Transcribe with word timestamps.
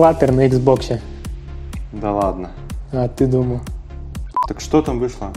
Flutter 0.00 0.32
на 0.32 0.46
Xbox. 0.46 0.98
Да 1.92 2.10
ладно. 2.10 2.48
А 2.90 3.06
ты 3.06 3.26
думал? 3.26 3.60
Так 4.48 4.58
что 4.58 4.80
там 4.80 4.98
вышло? 4.98 5.30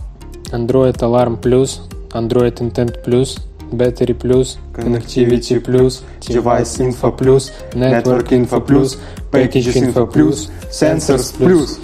Android 0.54 0.96
Alarm 1.00 1.42
Plus, 1.42 1.82
Android 2.12 2.56
Intent 2.60 3.04
Plus, 3.04 3.42
Battery 3.74 4.18
Plus, 4.18 4.58
Connectivity 4.74 5.62
Plus, 5.62 6.02
Device 6.22 6.80
Info 6.80 7.12
Plus, 7.12 7.52
Network 7.74 8.32
Info 8.32 8.62
Plus, 8.62 8.98
Package 9.34 9.76
Info 9.76 10.10
Plus, 10.10 10.50
Sensors 10.72 11.36
Plus. 11.38 11.78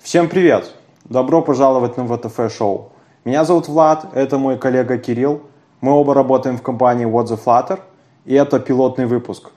Всем 0.00 0.28
привет! 0.28 0.72
Добро 1.04 1.40
пожаловать 1.40 1.96
на 1.96 2.04
ВТФ 2.08 2.52
шоу. 2.52 2.93
Меня 3.24 3.44
зовут 3.44 3.68
Влад, 3.68 4.08
это 4.14 4.36
мой 4.36 4.58
коллега 4.58 4.98
Кирилл. 4.98 5.40
Мы 5.80 5.92
оба 5.92 6.12
работаем 6.12 6.58
в 6.58 6.62
компании 6.62 7.06
What 7.06 7.28
the 7.28 7.42
Flutter, 7.42 7.80
и 8.26 8.34
это 8.34 8.60
пилотный 8.60 9.06
выпуск. 9.06 9.50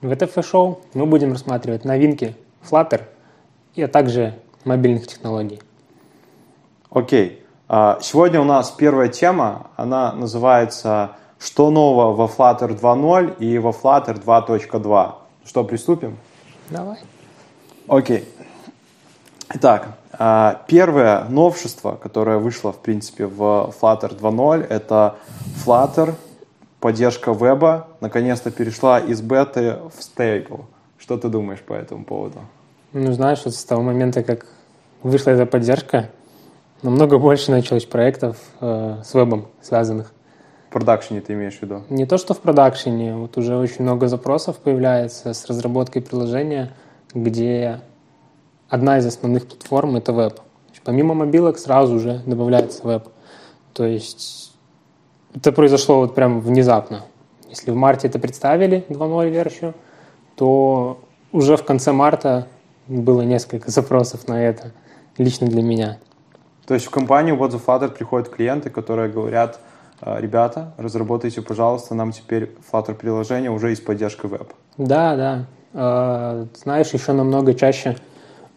В 0.00 0.12
ВТФ 0.12 0.44
шоу 0.44 0.80
мы 0.94 1.06
будем 1.06 1.30
рассматривать 1.30 1.84
новинки 1.84 2.36
Flutter 2.68 3.02
и 3.76 3.82
а 3.82 3.86
также 3.86 4.34
мобильных 4.64 5.06
технологий. 5.06 5.60
Окей. 6.90 7.44
А, 7.68 7.98
Сегодня 8.00 8.40
у 8.40 8.44
нас 8.44 8.72
первая 8.72 9.08
тема, 9.08 9.68
она 9.76 10.12
называется 10.12 11.12
«Что 11.38 11.70
нового 11.70 12.14
во 12.14 12.26
Flutter 12.26 12.76
2.0 12.76 13.38
и 13.38 13.56
во 13.58 13.70
Flutter 13.70 14.20
2.2». 14.20 15.12
Что, 15.44 15.62
приступим? 15.62 16.18
Давай. 16.70 16.98
Окей. 17.86 18.28
Итак, 19.54 19.88
а, 20.12 20.62
первое 20.66 21.24
новшество, 21.24 21.96
которое 21.96 22.38
вышло, 22.38 22.72
в 22.72 22.78
принципе, 22.78 23.26
в 23.26 23.74
Flutter 23.80 24.18
2.0, 24.18 24.66
это 24.68 25.16
Flutter, 25.64 26.14
поддержка 26.80 27.32
веба, 27.32 27.88
наконец-то 28.00 28.50
перешла 28.50 28.98
из 28.98 29.20
беты 29.20 29.76
в 29.96 30.02
стейбл. 30.02 30.66
Что 30.98 31.16
ты 31.18 31.28
думаешь 31.28 31.60
по 31.60 31.72
этому 31.72 32.04
поводу? 32.04 32.38
Ну, 32.92 33.12
знаешь, 33.12 33.42
вот 33.44 33.54
с 33.54 33.64
того 33.64 33.82
момента, 33.82 34.22
как 34.22 34.46
вышла 35.02 35.30
эта 35.30 35.46
поддержка, 35.46 36.10
намного 36.82 37.18
больше 37.18 37.50
началось 37.50 37.84
проектов 37.84 38.36
э, 38.60 38.98
с 39.04 39.14
вебом 39.14 39.46
связанных. 39.60 40.12
В 40.68 40.72
продакшене 40.72 41.20
ты 41.20 41.32
имеешь 41.32 41.58
в 41.58 41.62
виду? 41.62 41.82
Не 41.88 42.06
то, 42.06 42.18
что 42.18 42.34
в 42.34 42.40
продакшене, 42.40 43.14
вот 43.14 43.36
уже 43.36 43.56
очень 43.56 43.82
много 43.82 44.08
запросов 44.08 44.58
появляется 44.58 45.34
с 45.34 45.46
разработкой 45.46 46.02
приложения, 46.02 46.70
где 47.14 47.80
одна 48.72 48.96
из 48.98 49.06
основных 49.06 49.46
платформ— 49.46 49.96
это 49.96 50.14
веб. 50.14 50.40
Помимо 50.82 51.12
мобилок 51.12 51.58
сразу 51.58 52.00
же 52.00 52.22
добавляется 52.26 52.84
веб. 52.86 53.08
То 53.74 53.84
есть 53.84 54.54
это 55.34 55.52
произошло 55.52 56.00
вот 56.00 56.14
прям 56.14 56.40
внезапно. 56.40 57.02
Если 57.50 57.70
в 57.70 57.76
марте 57.76 58.08
это 58.08 58.18
представили 58.18 58.84
2.0 58.88 59.28
версию, 59.28 59.74
то 60.36 60.98
уже 61.32 61.58
в 61.58 61.64
конце 61.64 61.92
марта 61.92 62.48
было 62.88 63.20
несколько 63.20 63.70
запросов 63.70 64.26
на 64.26 64.42
это 64.42 64.72
лично 65.18 65.46
для 65.46 65.62
меня. 65.62 65.98
То 66.66 66.72
есть 66.72 66.86
в 66.86 66.90
компанию 66.90 67.36
What 67.36 67.50
the 67.50 67.62
Flutter 67.64 67.90
приходят 67.90 68.30
клиенты, 68.30 68.70
которые 68.70 69.10
говорят, 69.10 69.60
«Э, 70.00 70.18
ребята, 70.18 70.72
разработайте, 70.78 71.42
пожалуйста, 71.42 71.94
нам 71.94 72.12
теперь 72.12 72.50
Flutter 72.72 72.94
приложение 72.94 73.50
уже 73.50 73.70
и 73.72 73.74
с 73.74 73.80
поддержкой 73.80 74.30
веб. 74.30 74.54
Да, 74.78 75.16
да. 75.16 75.46
Э, 75.74 76.46
Знаешь, 76.54 76.88
еще 76.94 77.12
намного 77.12 77.52
чаще 77.52 77.96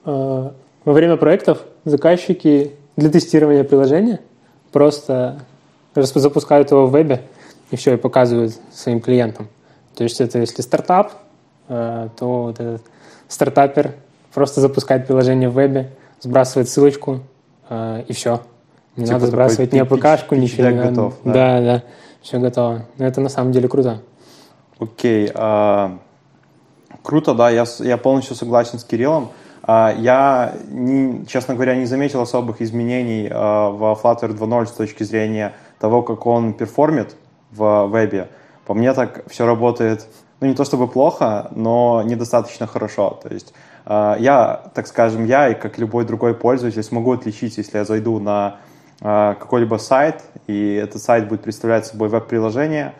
во 0.05 0.53
время 0.93 1.17
проектов 1.17 1.59
заказчики 1.83 2.73
для 2.95 3.09
тестирования 3.09 3.63
приложения 3.63 4.19
просто 4.71 5.39
запускают 5.95 6.71
его 6.71 6.87
в 6.87 6.91
вебе 6.91 7.21
и 7.71 7.75
все, 7.75 7.93
и 7.93 7.97
показывают 7.97 8.53
своим 8.71 9.01
клиентам. 9.01 9.47
То 9.95 10.03
есть 10.03 10.21
это 10.21 10.39
если 10.39 10.61
стартап, 10.61 11.13
э, 11.67 12.09
то 12.17 12.43
вот 12.43 12.59
этот 12.59 12.81
стартапер 13.27 13.93
просто 14.33 14.61
запускает 14.61 15.07
приложение 15.07 15.49
в 15.49 15.53
вебе, 15.53 15.89
сбрасывает 16.19 16.69
ссылочку 16.69 17.21
э, 17.69 18.03
и 18.07 18.13
все. 18.13 18.41
Не 18.97 19.05
Типа 19.05 19.13
надо 19.13 19.27
сбрасывать 19.27 19.73
ни 19.73 19.79
APK 19.79 20.00
шку, 20.00 20.35
пич- 20.35 20.39
ничего 20.39 20.69
надо. 20.69 20.89
готов, 20.89 21.13
да? 21.23 21.33
Да, 21.33 21.61
да, 21.61 21.83
все 22.21 22.39
готово. 22.39 22.85
Но 22.97 23.05
это 23.05 23.21
на 23.21 23.29
самом 23.29 23.51
деле 23.51 23.67
круто. 23.67 24.01
Окей. 24.79 25.31
а, 25.33 25.97
Круто, 27.01 27.33
да, 27.33 27.49
я, 27.49 27.65
я 27.79 27.97
полностью 27.97 28.35
согласен 28.35 28.79
с 28.79 28.83
Кириллом. 28.83 29.29
А, 29.67 29.93
Я, 29.97 30.53
не- 30.69 31.25
честно 31.25 31.55
говоря, 31.55 31.75
не 31.75 31.85
заметил 31.85 32.21
особых 32.21 32.61
изменений 32.61 33.27
а, 33.31 33.71
во 33.71 33.93
Flutter 33.93 34.29
2.0 34.29 34.67
с 34.67 34.71
точки 34.71 35.03
зрения 35.03 35.53
того, 35.79 36.03
как 36.03 36.25
он 36.27 36.53
перформит 36.53 37.15
в 37.51 37.87
вебе. 37.87 38.29
По 38.65 38.75
мне 38.75 38.93
так 38.93 39.23
все 39.27 39.45
работает, 39.45 40.07
ну 40.39 40.47
не 40.47 40.53
то 40.53 40.65
чтобы 40.65 40.87
плохо, 40.87 41.47
но 41.55 42.03
недостаточно 42.05 42.67
хорошо. 42.67 43.19
То 43.23 43.33
есть 43.33 43.53
а, 43.85 44.15
я, 44.19 44.69
так 44.75 44.85
скажем, 44.85 45.25
я 45.25 45.49
и 45.49 45.55
как 45.55 45.79
любой 45.79 46.05
другой 46.05 46.35
пользователь 46.35 46.83
смогу 46.83 47.13
отличить, 47.13 47.57
если 47.57 47.77
я 47.77 47.85
зайду 47.85 48.19
на 48.19 48.57
какой-либо 49.01 49.75
сайт, 49.75 50.23
и 50.47 50.75
этот 50.75 51.01
сайт 51.01 51.27
будет 51.27 51.41
представлять 51.41 51.85
собой 51.85 52.07
веб-приложение, 52.07 52.93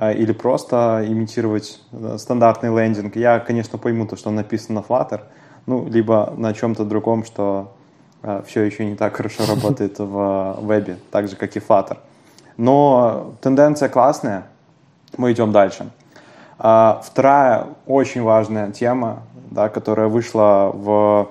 или 0.00 0.30
просто 0.32 1.04
имитировать 1.06 1.80
э, 1.90 2.16
стандартный 2.18 2.70
лендинг. 2.70 3.16
Я, 3.16 3.40
конечно, 3.40 3.76
пойму 3.76 4.06
то, 4.06 4.14
что 4.14 4.30
написано 4.30 4.80
на 4.80 4.84
Flutter, 4.84 5.22
ну, 5.70 5.88
либо 5.88 6.34
на 6.36 6.52
чем-то 6.52 6.84
другом, 6.84 7.24
что 7.24 7.72
все 8.44 8.62
еще 8.62 8.84
не 8.84 8.96
так 8.96 9.16
хорошо 9.16 9.46
работает 9.48 9.98
в 9.98 10.56
э, 10.58 10.66
вебе, 10.66 10.96
так 11.10 11.28
же, 11.28 11.36
как 11.36 11.56
и 11.56 11.60
Flutter. 11.60 11.96
Но 12.56 13.34
тенденция 13.40 13.88
классная, 13.88 14.42
мы 15.16 15.32
идем 15.32 15.52
дальше. 15.52 15.90
А, 16.58 17.00
Вторая 17.04 17.68
очень 17.86 18.22
важная 18.22 18.70
тема, 18.72 19.22
да, 19.50 19.68
которая 19.68 20.08
вышла 20.08 20.70
в 20.74 21.28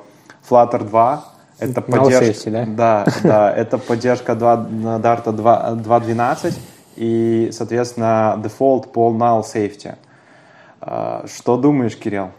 Flutter 0.49 0.83
2, 0.85 1.23
это 1.59 1.81
поддержка, 1.81 2.49
Allsafety, 2.49 2.75
да, 2.75 3.05
да, 3.23 3.53
это 3.53 3.77
поддержка 3.77 4.35
2, 4.35 4.57
на 4.57 4.97
Dart 4.99 5.31
2 5.31 5.71
2.12 5.83 6.57
и, 6.95 7.49
соответственно, 7.51 8.39
дефолт 8.41 8.91
по 8.93 9.11
null 9.11 9.43
safety. 9.43 9.95
А, 10.81 11.25
Что 11.27 11.57
думаешь, 11.57 11.97
Кирилл? 11.97 12.29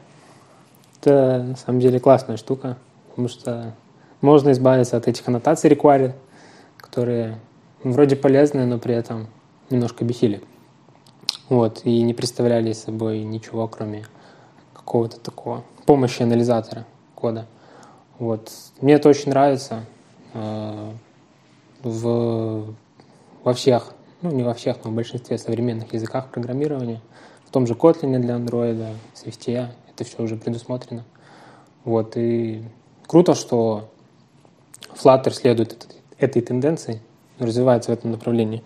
Это 1.01 1.43
на 1.43 1.57
самом 1.57 1.81
деле 1.81 1.99
классная 1.99 2.37
штука, 2.37 2.77
потому 3.09 3.29
что 3.29 3.75
можно 4.21 4.53
избавиться 4.53 4.99
от 4.99 5.09
этих 5.09 5.27
аннотаций 5.29 5.71
required, 5.71 6.13
которые 6.77 7.39
вроде 7.83 8.17
полезные, 8.17 8.67
но 8.67 8.79
при 8.79 8.95
этом 8.95 9.29
немножко 9.71 10.05
бесили. 10.05 10.43
Вот, 11.49 11.81
и 11.85 12.03
не 12.03 12.13
представляли 12.13 12.73
собой 12.73 13.21
ничего, 13.21 13.67
кроме 13.67 14.05
какого-то 14.75 15.19
такого 15.19 15.65
помощи 15.87 16.23
анализатора 16.23 16.87
кода. 17.15 17.47
Вот. 18.19 18.53
Мне 18.81 18.95
это 18.95 19.09
очень 19.09 19.31
нравится 19.31 19.85
э, 20.35 20.93
в, 21.83 22.75
во 23.43 23.55
всех, 23.55 23.95
ну 24.21 24.31
не 24.31 24.43
во 24.43 24.53
всех, 24.53 24.77
но 24.85 24.91
в 24.91 24.95
большинстве 24.95 25.39
современных 25.39 25.93
языках 25.95 26.29
программирования. 26.29 27.01
В 27.47 27.51
том 27.51 27.67
же 27.67 27.75
Kotlin 27.75 28.19
для 28.19 28.35
Android, 28.35 28.95
Swift, 29.15 29.69
это 30.01 30.09
все 30.09 30.23
уже 30.23 30.37
предусмотрено. 30.37 31.05
Вот, 31.85 32.17
и 32.17 32.63
круто, 33.07 33.35
что 33.35 33.89
Flutter 34.95 35.31
следует 35.33 35.87
этой, 36.19 36.43
тенденции, 36.43 37.01
развивается 37.39 37.91
в 37.91 37.95
этом 37.95 38.11
направлении. 38.13 38.63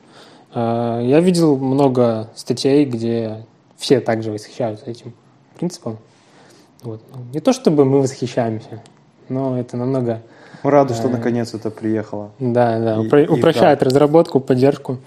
Э, 0.55 1.01
Я 1.05 1.21
видел 1.21 1.57
много 1.57 2.29
статей, 2.35 2.85
где 2.85 3.45
все 3.77 4.01
также 4.01 4.31
восхищаются 4.33 4.87
этим 4.91 5.13
принципом. 5.57 5.99
Вот. 6.83 7.01
Не 7.33 7.41
то 7.41 7.53
чтобы 7.53 7.85
мы 7.85 8.01
восхищаемся, 8.01 8.83
но 9.29 9.59
это 9.59 9.77
намного, 9.77 10.23
Мы 10.63 10.71
рады, 10.71 10.95
что 10.95 11.09
Э, 11.09 11.11
наконец 11.11 11.55
это 11.55 11.71
приехало. 11.71 12.31
да, 12.39 12.79
да, 12.79 12.95
И- 12.97 13.07
упро- 13.09 13.25
и 13.25 13.29
упрощает 13.29 13.83
разработку, 13.83 14.41
поддержку. 14.41 14.99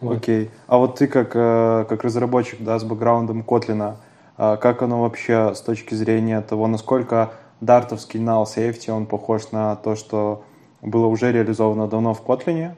Вот. 0.00 0.18
Окей. 0.18 0.50
А 0.68 0.78
вот 0.78 0.96
ты 0.96 1.08
как, 1.08 1.32
э, 1.34 1.84
как 1.88 2.04
разработчик 2.04 2.62
да, 2.62 2.78
с 2.78 2.84
бэкграундом 2.84 3.42
э, 3.42 3.94
как 4.38 4.82
оно 4.82 5.02
вообще 5.02 5.54
с 5.54 5.60
точки 5.60 5.94
зрения 5.94 6.40
того, 6.40 6.66
насколько 6.68 7.32
дартовский 7.60 8.20
null 8.20 8.44
safety, 8.44 8.90
он 8.90 9.06
похож 9.06 9.50
на 9.50 9.76
то, 9.76 9.96
что 9.96 10.44
было 10.80 11.06
уже 11.06 11.32
реализовано 11.32 11.88
давно 11.88 12.14
в 12.14 12.22
Kotlin? 12.24 12.72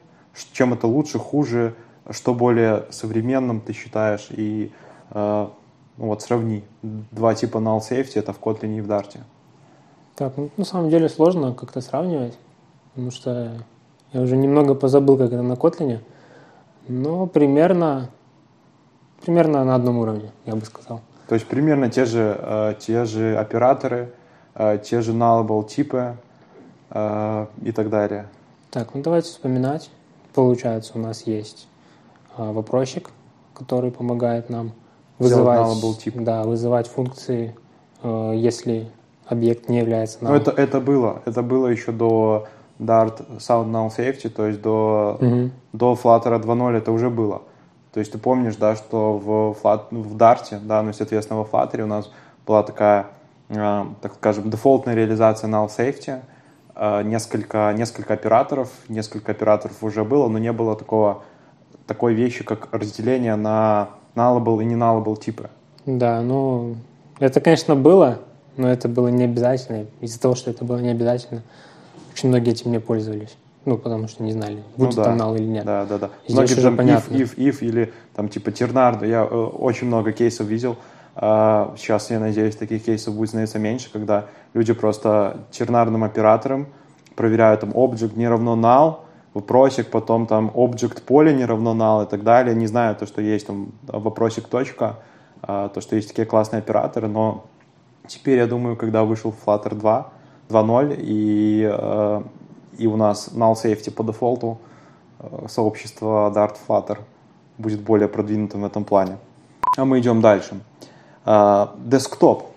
Чем 0.53 0.73
это 0.73 0.87
лучше, 0.87 1.19
хуже? 1.19 1.75
Что 2.09 2.33
более 2.33 2.85
современным 2.89 3.61
ты 3.61 3.73
считаешь? 3.73 4.27
И 4.31 4.71
э, 5.11 5.47
ну 5.97 6.07
вот 6.07 6.23
сравни. 6.23 6.63
Два 6.81 7.35
типа 7.35 7.59
null 7.59 7.79
safety, 7.79 8.13
это 8.15 8.33
в 8.33 8.39
Kotlin 8.39 8.77
и 8.77 8.81
в 8.81 8.89
Dart. 8.89 9.17
Так, 10.15 10.33
ну, 10.37 10.49
на 10.57 10.65
самом 10.65 10.89
деле 10.89 11.09
сложно 11.09 11.53
как-то 11.53 11.81
сравнивать, 11.81 12.37
потому 12.89 13.11
что 13.11 13.51
я 14.13 14.21
уже 14.21 14.35
немного 14.35 14.75
позабыл, 14.75 15.17
как 15.17 15.27
это 15.31 15.41
на 15.41 15.53
Kotlin, 15.53 15.99
но 16.87 17.27
примерно, 17.27 18.09
примерно 19.23 19.63
на 19.63 19.75
одном 19.75 19.99
уровне, 19.99 20.31
я 20.45 20.55
бы 20.55 20.65
сказал. 20.65 21.01
То 21.31 21.35
есть 21.35 21.47
примерно 21.47 21.89
те 21.89 22.03
же, 22.03 22.37
э, 22.37 22.73
те 22.77 23.05
же 23.05 23.37
операторы, 23.37 24.11
э, 24.53 24.79
те 24.83 24.99
же 24.99 25.13
nullable 25.13 25.65
типы 25.65 26.17
э, 26.89 27.45
и 27.63 27.71
так 27.71 27.89
далее. 27.89 28.27
Так, 28.69 28.93
ну 28.93 29.01
давайте 29.01 29.29
вспоминать. 29.29 29.89
Получается, 30.33 30.91
у 30.95 30.99
нас 30.99 31.21
есть 31.21 31.69
вопросик, 32.35 33.11
который 33.53 33.91
помогает 33.91 34.49
нам 34.49 34.73
вызывать, 35.19 35.99
тип. 35.99 36.15
да, 36.17 36.43
вызывать 36.43 36.87
функции, 36.87 37.55
если 38.03 38.91
объект 39.25 39.69
не 39.69 39.77
является 39.77 40.19
null. 40.19 40.31
Ну, 40.31 40.35
это, 40.35 40.51
это 40.51 40.81
было. 40.81 41.21
Это 41.23 41.41
было 41.43 41.67
еще 41.67 41.93
до 41.93 42.47
Dart 42.77 43.25
Sound 43.37 43.71
Null 43.71 43.89
Safety, 43.97 44.27
то 44.27 44.47
есть 44.47 44.61
до, 44.61 45.17
угу. 45.21 45.49
до 45.71 45.93
Flutter 45.93 46.41
2.0 46.43 46.75
это 46.75 46.91
уже 46.91 47.09
было. 47.09 47.43
То 47.93 47.99
есть 47.99 48.11
ты 48.11 48.17
помнишь, 48.17 48.55
да, 48.55 48.75
что 48.75 49.17
в, 49.17 49.57
Flat, 49.61 49.87
в 49.91 50.15
Dart, 50.15 50.59
да, 50.61 50.81
ну, 50.81 50.93
соответственно, 50.93 51.41
во 51.41 51.45
Flutter 51.45 51.81
у 51.81 51.87
нас 51.87 52.09
была 52.47 52.63
такая, 52.63 53.07
э, 53.49 53.85
так 54.01 54.13
скажем, 54.13 54.49
дефолтная 54.49 54.95
реализация 54.95 55.49
null 55.49 55.69
safety, 55.69 56.21
э, 56.75 57.03
несколько, 57.03 57.73
несколько 57.77 58.13
операторов, 58.13 58.69
несколько 58.87 59.33
операторов 59.33 59.83
уже 59.83 60.05
было, 60.05 60.29
но 60.29 60.37
не 60.37 60.53
было 60.53 60.75
такого, 60.75 61.23
такой 61.85 62.13
вещи, 62.13 62.45
как 62.45 62.69
разделение 62.71 63.35
на 63.35 63.89
nullable 64.15 64.61
и 64.61 64.65
не 64.65 64.75
nullable 64.75 65.19
типы. 65.19 65.49
Да, 65.85 66.21
ну, 66.21 66.77
это, 67.19 67.41
конечно, 67.41 67.75
было, 67.75 68.19
но 68.55 68.69
это 68.69 68.87
было 68.87 69.09
не 69.09 69.25
обязательно. 69.25 69.85
Из-за 69.99 70.19
того, 70.19 70.35
что 70.35 70.49
это 70.49 70.63
было 70.63 70.77
не 70.77 70.89
обязательно, 70.89 71.41
очень 72.13 72.29
многие 72.29 72.51
этим 72.51 72.71
не 72.71 72.79
пользовались. 72.79 73.35
Ну, 73.65 73.77
потому 73.77 74.07
что 74.07 74.23
не 74.23 74.31
знали, 74.31 74.63
ну 74.75 74.85
будет 74.85 74.97
ну, 74.97 75.03
да. 75.03 75.03
там 75.03 75.17
null 75.17 75.37
или 75.37 75.45
нет. 75.45 75.65
Да, 75.65 75.85
да, 75.85 75.97
да. 75.99 76.09
Здесь 76.27 76.35
Многие 76.35 76.61
там 76.61 76.77
понятно. 76.77 77.13
if, 77.13 77.35
if, 77.35 77.37
if 77.37 77.57
или 77.61 77.93
там 78.15 78.27
типа 78.27 78.51
тернар. 78.51 79.03
Я 79.03 79.21
э, 79.21 79.35
очень 79.35 79.87
много 79.87 80.11
кейсов 80.11 80.47
видел. 80.47 80.77
Э, 81.15 81.69
сейчас, 81.77 82.09
я 82.09 82.19
надеюсь, 82.19 82.55
таких 82.55 82.83
кейсов 82.83 83.15
будет 83.15 83.29
становиться 83.29 83.59
меньше, 83.59 83.91
когда 83.91 84.25
люди 84.53 84.73
просто 84.73 85.41
тернарным 85.51 86.03
оператором 86.03 86.67
проверяют 87.15 87.61
там 87.61 87.69
object 87.71 88.17
не 88.17 88.27
равно 88.27 88.55
null, 88.55 88.97
вопросик, 89.35 89.91
потом 89.91 90.25
там 90.25 90.51
object 90.55 91.03
поле 91.03 91.33
не 91.33 91.45
равно 91.45 91.75
null 91.75 92.05
и 92.05 92.09
так 92.09 92.23
далее. 92.23 92.55
Не 92.55 92.65
знаю 92.65 92.95
то, 92.95 93.05
что 93.05 93.21
есть 93.21 93.45
там 93.45 93.73
вопросик 93.83 94.47
точка, 94.47 94.97
э, 95.43 95.69
то, 95.71 95.81
что 95.81 95.95
есть 95.95 96.07
такие 96.07 96.25
классные 96.25 96.59
операторы, 96.59 97.07
но 97.07 97.45
теперь, 98.07 98.39
я 98.39 98.47
думаю, 98.47 98.75
когда 98.75 99.03
вышел 99.03 99.35
Flutter 99.45 99.75
2, 99.75 100.09
2.0 100.49 100.95
и 100.99 101.69
э, 101.71 102.21
и 102.81 102.87
у 102.87 102.97
нас 102.97 103.29
null 103.33 103.53
safety 103.53 103.91
по 103.91 104.03
дефолту 104.03 104.57
э, 105.19 105.47
сообщество 105.47 106.31
Dart 106.35 106.55
Flutter 106.67 106.97
будет 107.57 107.81
более 107.81 108.07
продвинутым 108.07 108.61
в 108.61 108.65
этом 108.65 108.83
плане. 108.83 109.17
А 109.77 109.85
мы 109.85 109.99
идем 109.99 110.21
дальше. 110.21 110.59
Десктоп. 111.23 112.47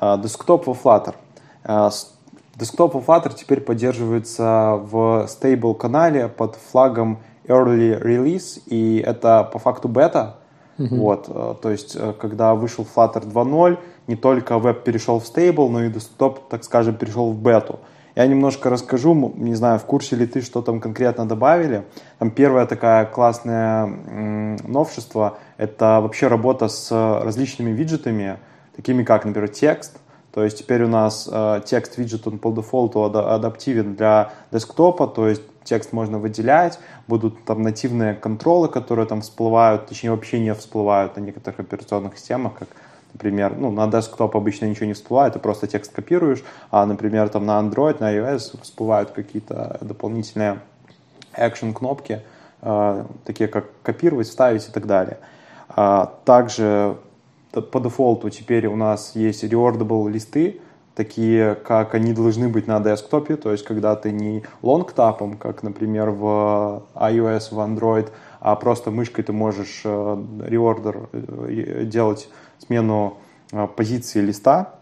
Десктоп 0.00 0.66
во 0.66 0.72
Flutter. 0.74 1.14
Десктоп 2.56 2.94
во 2.94 3.00
Flutter 3.00 3.32
теперь 3.34 3.60
поддерживается 3.60 4.80
в 4.82 5.28
stable 5.28 5.74
канале 5.76 6.28
под 6.28 6.56
флагом 6.56 7.20
Early 7.48 8.02
Release, 8.02 8.60
и 8.66 8.98
это 8.98 9.48
по 9.52 9.58
факту 9.58 9.88
бета. 9.88 10.36
Mm-hmm. 10.76 10.96
Вот, 10.96 11.28
э, 11.28 11.54
то 11.60 11.70
есть, 11.70 11.96
э, 11.96 12.12
когда 12.12 12.54
вышел 12.54 12.84
Flutter 12.84 13.24
2.0, 13.24 13.78
не 14.06 14.16
только 14.16 14.58
веб 14.58 14.84
перешел 14.84 15.18
в 15.18 15.24
stable, 15.24 15.68
но 15.68 15.84
и 15.84 15.90
десктоп, 15.90 16.48
так 16.48 16.62
скажем, 16.62 16.94
перешел 16.94 17.32
в 17.32 17.36
бету. 17.36 17.80
Я 18.18 18.26
немножко 18.26 18.68
расскажу, 18.68 19.32
не 19.36 19.54
знаю, 19.54 19.78
в 19.78 19.84
курсе 19.84 20.16
ли 20.16 20.26
ты, 20.26 20.40
что 20.40 20.60
там 20.60 20.80
конкретно 20.80 21.24
добавили. 21.24 21.84
Там 22.18 22.32
первое 22.32 22.66
такое 22.66 23.04
классное 23.04 23.86
новшество– 24.66 25.38
это 25.56 26.00
вообще 26.00 26.26
работа 26.26 26.66
с 26.66 26.90
различными 26.90 27.70
виджетами, 27.70 28.38
такими 28.74 29.04
как, 29.04 29.24
например, 29.24 29.48
текст. 29.50 30.00
То 30.32 30.42
есть 30.42 30.58
теперь 30.58 30.82
у 30.82 30.88
нас 30.88 31.28
э, 31.30 31.60
текст 31.64 31.96
виджет 31.96 32.26
он 32.26 32.40
по 32.40 32.50
дефолту 32.50 33.04
адаптивен 33.04 33.94
для 33.94 34.32
десктопа, 34.50 35.06
то 35.06 35.28
есть 35.28 35.42
текст 35.62 35.92
можно 35.92 36.18
выделять, 36.18 36.80
будут 37.06 37.44
там 37.44 37.62
нативные 37.62 38.14
контролы, 38.14 38.66
которые 38.66 39.06
там 39.06 39.20
всплывают, 39.20 39.86
точнее 39.86 40.10
вообще 40.10 40.40
не 40.40 40.52
всплывают 40.54 41.14
на 41.14 41.20
некоторых 41.20 41.60
операционных 41.60 42.18
системах, 42.18 42.54
как 42.58 42.68
Например, 43.12 43.54
ну, 43.56 43.70
на 43.70 43.86
десктоп 43.86 44.36
обычно 44.36 44.66
ничего 44.66 44.86
не 44.86 44.92
всплывает, 44.92 45.32
ты 45.32 45.38
просто 45.38 45.66
текст 45.66 45.92
копируешь, 45.92 46.44
а, 46.70 46.86
например, 46.86 47.28
там 47.28 47.46
на 47.46 47.60
Android, 47.60 48.00
на 48.00 48.14
iOS 48.14 48.60
всплывают 48.62 49.10
какие-то 49.10 49.78
дополнительные 49.80 50.60
action 51.36 51.72
кнопки, 51.72 52.22
э, 52.62 53.04
такие 53.24 53.48
как 53.48 53.66
копировать, 53.82 54.28
вставить 54.28 54.68
и 54.68 54.72
так 54.72 54.86
далее. 54.86 55.18
А, 55.68 56.12
также 56.24 56.96
по 57.52 57.80
дефолту 57.80 58.30
теперь 58.30 58.66
у 58.66 58.76
нас 58.76 59.12
есть 59.14 59.42
rewardable 59.44 60.10
листы, 60.10 60.60
такие, 60.94 61.54
как 61.54 61.94
они 61.94 62.12
должны 62.12 62.48
быть 62.48 62.66
на 62.66 62.80
десктопе, 62.80 63.36
то 63.36 63.52
есть 63.52 63.64
когда 63.64 63.94
ты 63.94 64.10
не 64.10 64.42
лонгтапом, 64.62 65.36
как, 65.36 65.62
например, 65.62 66.10
в 66.10 66.82
iOS, 66.94 67.54
в 67.54 67.58
Android, 67.58 68.10
а 68.40 68.56
просто 68.56 68.90
мышкой 68.90 69.24
ты 69.24 69.32
можешь 69.32 69.82
реордер 69.84 71.08
э, 71.12 71.84
делать 71.84 72.28
смену 72.58 73.18
а, 73.52 73.66
позиции 73.66 74.20
листа. 74.20 74.74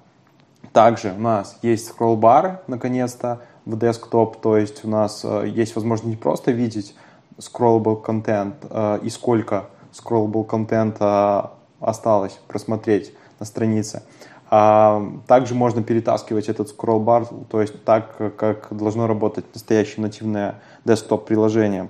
Также 0.73 1.13
у 1.13 1.21
нас 1.21 1.59
есть 1.63 1.89
скролл-бары, 1.89 2.61
наконец-то, 2.67 3.43
в 3.65 3.79
десктоп, 3.79 4.41
то 4.41 4.57
есть 4.57 4.85
у 4.85 4.89
нас 4.89 5.23
а, 5.25 5.43
есть 5.43 5.75
возможность 5.75 6.09
не 6.09 6.17
просто 6.17 6.53
видеть 6.53 6.95
scrollable 7.39 8.01
контент 8.01 8.57
а, 8.71 8.97
и 8.97 9.11
сколько 9.11 9.67
scrollable 9.93 10.45
контента 10.45 11.53
осталось 11.81 12.39
просмотреть 12.49 13.13
на 13.39 13.47
странице. 13.47 14.03
А 14.49 15.03
также 15.27 15.55
можно 15.55 15.83
перетаскивать 15.83 16.49
этот 16.49 16.69
скролл-бар, 16.69 17.27
то 17.51 17.61
есть 17.61 17.85
так, 17.85 18.37
как 18.37 18.69
должно 18.71 19.09
работать 19.09 19.45
настоящее 19.53 20.03
нативное 20.03 20.61
десктоп-приложение. 20.85 21.89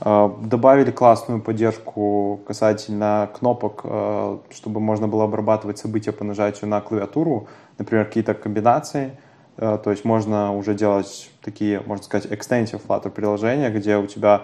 Э, 0.00 0.30
добавили 0.42 0.90
классную 0.90 1.40
поддержку 1.40 2.40
касательно 2.46 3.30
кнопок, 3.38 3.80
э, 3.84 4.38
чтобы 4.50 4.80
можно 4.80 5.08
было 5.08 5.24
обрабатывать 5.24 5.78
события 5.78 6.12
по 6.12 6.24
нажатию 6.24 6.68
на 6.68 6.80
клавиатуру, 6.80 7.48
например, 7.78 8.04
какие-то 8.06 8.34
комбинации. 8.34 9.16
Э, 9.56 9.78
то 9.82 9.90
есть 9.90 10.04
можно 10.04 10.54
уже 10.54 10.74
делать 10.74 11.30
такие, 11.42 11.80
можно 11.86 12.04
сказать, 12.04 12.30
extensive 12.30 12.82
Flutter 12.86 13.10
приложения, 13.10 13.70
где 13.70 13.96
у 13.96 14.06
тебя 14.06 14.42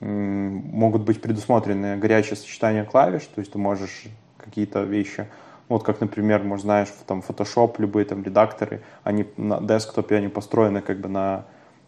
могут 0.00 1.02
быть 1.02 1.20
предусмотрены 1.20 1.98
горячие 1.98 2.36
сочетания 2.36 2.82
клавиш, 2.82 3.24
то 3.26 3.40
есть 3.40 3.52
ты 3.52 3.58
можешь 3.58 4.06
какие-то 4.38 4.84
вещи, 4.84 5.28
вот 5.68 5.82
как, 5.82 6.00
например, 6.00 6.42
может, 6.42 6.64
знаешь, 6.64 6.88
там 7.06 7.22
Photoshop, 7.26 7.74
любые 7.78 8.06
там 8.06 8.22
редакторы, 8.22 8.80
они 9.04 9.26
на 9.36 9.60
десктопе, 9.60 10.16
они 10.16 10.28
построены 10.28 10.80
как 10.80 10.98
бы 10.98 11.08
на, 11.08 11.44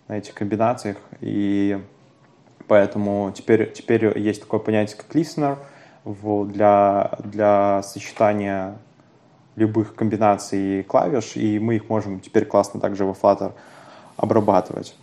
на 0.09 0.19
этих 0.19 0.35
комбинациях, 0.35 0.99
и 1.23 1.83
Поэтому 2.67 3.33
теперь, 3.35 3.73
теперь 3.73 4.19
есть 4.19 4.41
такое 4.43 4.61
понятие, 4.61 4.97
как 4.97 5.15
listener 5.15 5.59
для, 6.05 7.19
для 7.23 7.83
сочетания 7.83 8.77
любых 9.57 9.95
комбинаций 9.95 10.83
клавиш, 10.83 11.37
и 11.37 11.59
мы 11.59 11.77
их 11.77 11.89
можем 11.89 12.21
теперь 12.21 12.45
классно 12.45 12.81
также 12.81 13.05
во 13.05 13.13
Flutter 13.13 13.53
обрабатывать. 14.17 14.95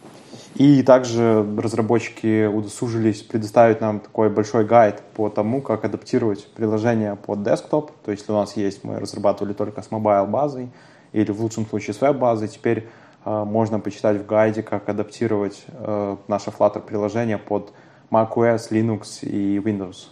И 0.56 0.84
также 0.84 1.46
разработчики 1.58 2.46
удосужились 2.46 3.22
предоставить 3.22 3.80
нам 3.80 4.02
такой 4.02 4.30
большой 4.30 4.66
гайд 4.66 5.02
по 5.16 5.30
тому, 5.30 5.62
как 5.62 5.86
адаптировать 5.86 6.46
приложение 6.54 7.16
под 7.16 7.44
десктоп. 7.44 7.92
То 8.04 8.12
есть, 8.12 8.30
у 8.30 8.34
нас 8.34 8.58
есть, 8.58 8.84
мы 8.84 9.00
разрабатывали 9.00 9.54
только 9.54 9.82
с 9.82 9.92
mobile 9.92 10.28
базой 10.28 10.70
или 11.14 11.32
в 11.32 11.42
лучшем 11.42 11.66
случае 11.66 11.94
с 11.94 12.02
веб-базой, 12.02 12.50
теперь 12.50 12.88
можно 13.26 13.80
почитать 13.80 14.18
в 14.18 14.26
гайде, 14.26 14.64
как 14.64 14.90
адаптировать 14.90 15.64
э, 15.68 16.18
наше 16.28 16.50
Flutter 16.50 16.82
приложение 16.82 17.38
под 17.38 17.72
macOS, 18.10 18.72
Linux 18.72 19.24
и 19.24 19.58
Windows. 19.58 20.08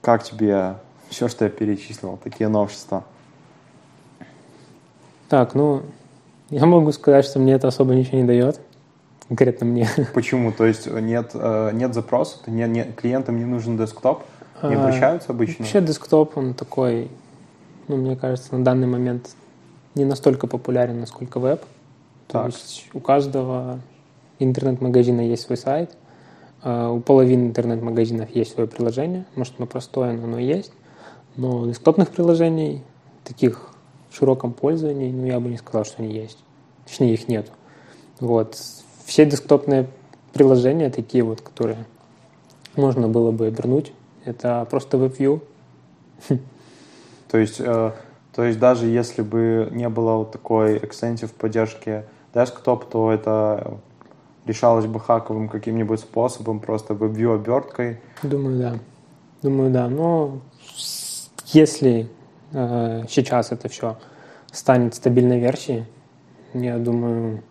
Как 0.00 0.22
тебе 0.22 0.76
все, 1.08 1.28
что 1.28 1.44
я 1.44 1.50
перечислил, 1.50 2.18
такие 2.22 2.48
новшества? 2.48 3.04
Так, 5.28 5.54
ну, 5.54 5.82
я 6.50 6.64
могу 6.64 6.92
сказать, 6.92 7.24
что 7.24 7.38
мне 7.38 7.54
это 7.54 7.68
особо 7.68 7.94
ничего 7.94 8.18
не 8.18 8.24
дает. 8.24 8.60
Конкретно 9.28 9.66
мне. 9.66 9.88
Почему? 10.14 10.52
То 10.52 10.64
есть 10.64 10.86
нет, 10.86 11.32
э, 11.34 11.70
нет 11.72 11.94
запроса, 11.94 12.38
не, 12.46 12.66
не, 12.68 12.84
клиентам 12.84 13.38
не 13.38 13.44
нужен 13.44 13.76
десктоп? 13.76 14.22
Не 14.62 14.74
а, 14.74 14.78
обращаются 14.78 15.32
обычно? 15.32 15.64
Вообще 15.64 15.80
десктоп, 15.80 16.38
он 16.38 16.54
такой, 16.54 17.10
ну, 17.88 17.96
мне 17.96 18.16
кажется, 18.16 18.56
на 18.56 18.64
данный 18.64 18.86
момент 18.86 19.30
не 19.96 20.04
настолько 20.04 20.46
популярен, 20.46 21.00
насколько 21.00 21.40
веб. 21.40 21.64
То 22.28 22.32
так. 22.32 22.46
есть 22.46 22.86
у 22.92 23.00
каждого 23.00 23.80
интернет-магазина 24.38 25.20
есть 25.20 25.44
свой 25.44 25.56
сайт, 25.56 25.96
а 26.62 26.90
у 26.90 27.00
половины 27.00 27.46
интернет-магазинов 27.46 28.34
есть 28.34 28.54
свое 28.54 28.68
приложение, 28.68 29.24
может 29.34 29.54
оно 29.58 29.66
простое, 29.66 30.12
но 30.12 30.24
оно 30.24 30.38
есть, 30.38 30.72
но 31.36 31.66
десктопных 31.66 32.10
приложений, 32.10 32.82
таких 33.24 33.70
в 34.10 34.16
широком 34.16 34.52
пользовании, 34.52 35.12
ну 35.12 35.26
я 35.26 35.40
бы 35.40 35.48
не 35.48 35.58
сказал, 35.58 35.84
что 35.84 36.02
они 36.02 36.12
есть. 36.12 36.38
Точнее, 36.86 37.14
их 37.14 37.28
нет. 37.28 37.50
Вот. 38.20 38.58
Все 39.04 39.26
десктопные 39.26 39.88
приложения, 40.32 40.90
такие 40.90 41.22
вот, 41.22 41.40
которые 41.40 41.84
можно 42.74 43.08
было 43.08 43.30
бы 43.30 43.46
обернуть, 43.46 43.92
это 44.24 44.66
просто 44.70 44.96
WebView. 44.96 45.42
То 47.28 47.38
есть, 47.38 47.56
э, 47.58 47.92
то 48.34 48.44
есть 48.44 48.58
даже 48.58 48.86
если 48.86 49.22
бы 49.22 49.68
не 49.72 49.88
было 49.88 50.14
вот 50.14 50.32
такой 50.32 50.78
экстенсив 50.78 51.32
поддержки 51.32 52.04
десктоп, 52.36 52.84
то 52.84 53.10
это 53.10 53.78
решалось 54.44 54.86
бы 54.86 55.00
хаковым 55.00 55.48
каким-нибудь 55.48 56.00
способом, 56.00 56.60
просто 56.60 56.94
WebView 56.94 57.34
оберткой? 57.34 57.98
Думаю, 58.22 58.58
да. 58.58 58.74
Думаю, 59.42 59.70
да. 59.70 59.88
Но 59.88 60.38
если 61.46 62.08
э, 62.52 63.04
сейчас 63.08 63.52
это 63.52 63.68
все 63.68 63.96
станет 64.52 64.94
стабильной 64.94 65.40
версией, 65.40 65.84
я 66.54 66.78
думаю, 66.78 67.42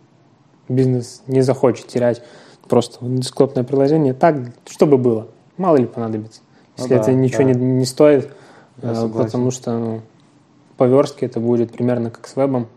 бизнес 0.70 1.22
не 1.28 1.42
захочет 1.42 1.88
терять 1.88 2.24
просто 2.68 3.06
десктопное 3.06 3.64
приложение 3.64 4.14
так, 4.14 4.38
чтобы 4.68 4.98
было. 4.98 5.28
Мало 5.58 5.78
ли 5.78 5.86
понадобится. 5.86 6.42
Ну 6.78 6.84
если 6.84 6.96
ну, 6.96 7.02
это 7.02 7.12
да, 7.12 7.14
ничего 7.14 7.44
да. 7.44 7.54
не, 7.54 7.66
не 7.80 7.86
стоит, 7.86 8.32
э, 8.82 9.10
потому 9.14 9.52
что 9.52 9.78
ну, 9.78 10.02
по 10.78 10.86
верстке 10.86 11.26
это 11.28 11.40
будет 11.40 11.72
примерно 11.72 12.10
как 12.10 12.28
с 12.28 12.36
вебом. 12.36 12.68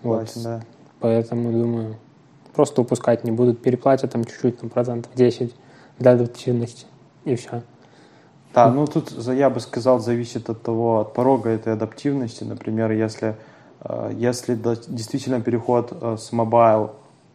Согласен, 0.00 0.32
вот. 0.34 0.44
да. 0.44 0.60
Поэтому, 1.04 1.52
думаю, 1.52 1.96
просто 2.54 2.80
упускать 2.80 3.24
не 3.24 3.30
будут, 3.30 3.60
переплатят 3.60 4.12
там 4.12 4.24
чуть-чуть, 4.24 4.60
там 4.60 4.70
процентов 4.70 5.12
10 5.14 5.54
для 5.98 6.12
адаптивности, 6.12 6.86
и 7.26 7.36
все. 7.36 7.62
Да, 8.54 8.70
ну 8.70 8.86
тут 8.86 9.12
я 9.28 9.50
бы 9.50 9.60
сказал, 9.60 10.00
зависит 10.00 10.48
от 10.48 10.62
того, 10.62 11.00
от 11.00 11.12
порога 11.12 11.50
этой 11.50 11.74
адаптивности. 11.74 12.42
Например, 12.44 12.90
если, 12.90 13.36
э, 13.82 14.12
если 14.14 14.58
действительно 14.88 15.42
переход 15.42 15.92
э, 15.92 16.16
с 16.18 16.32
mobile 16.32 16.92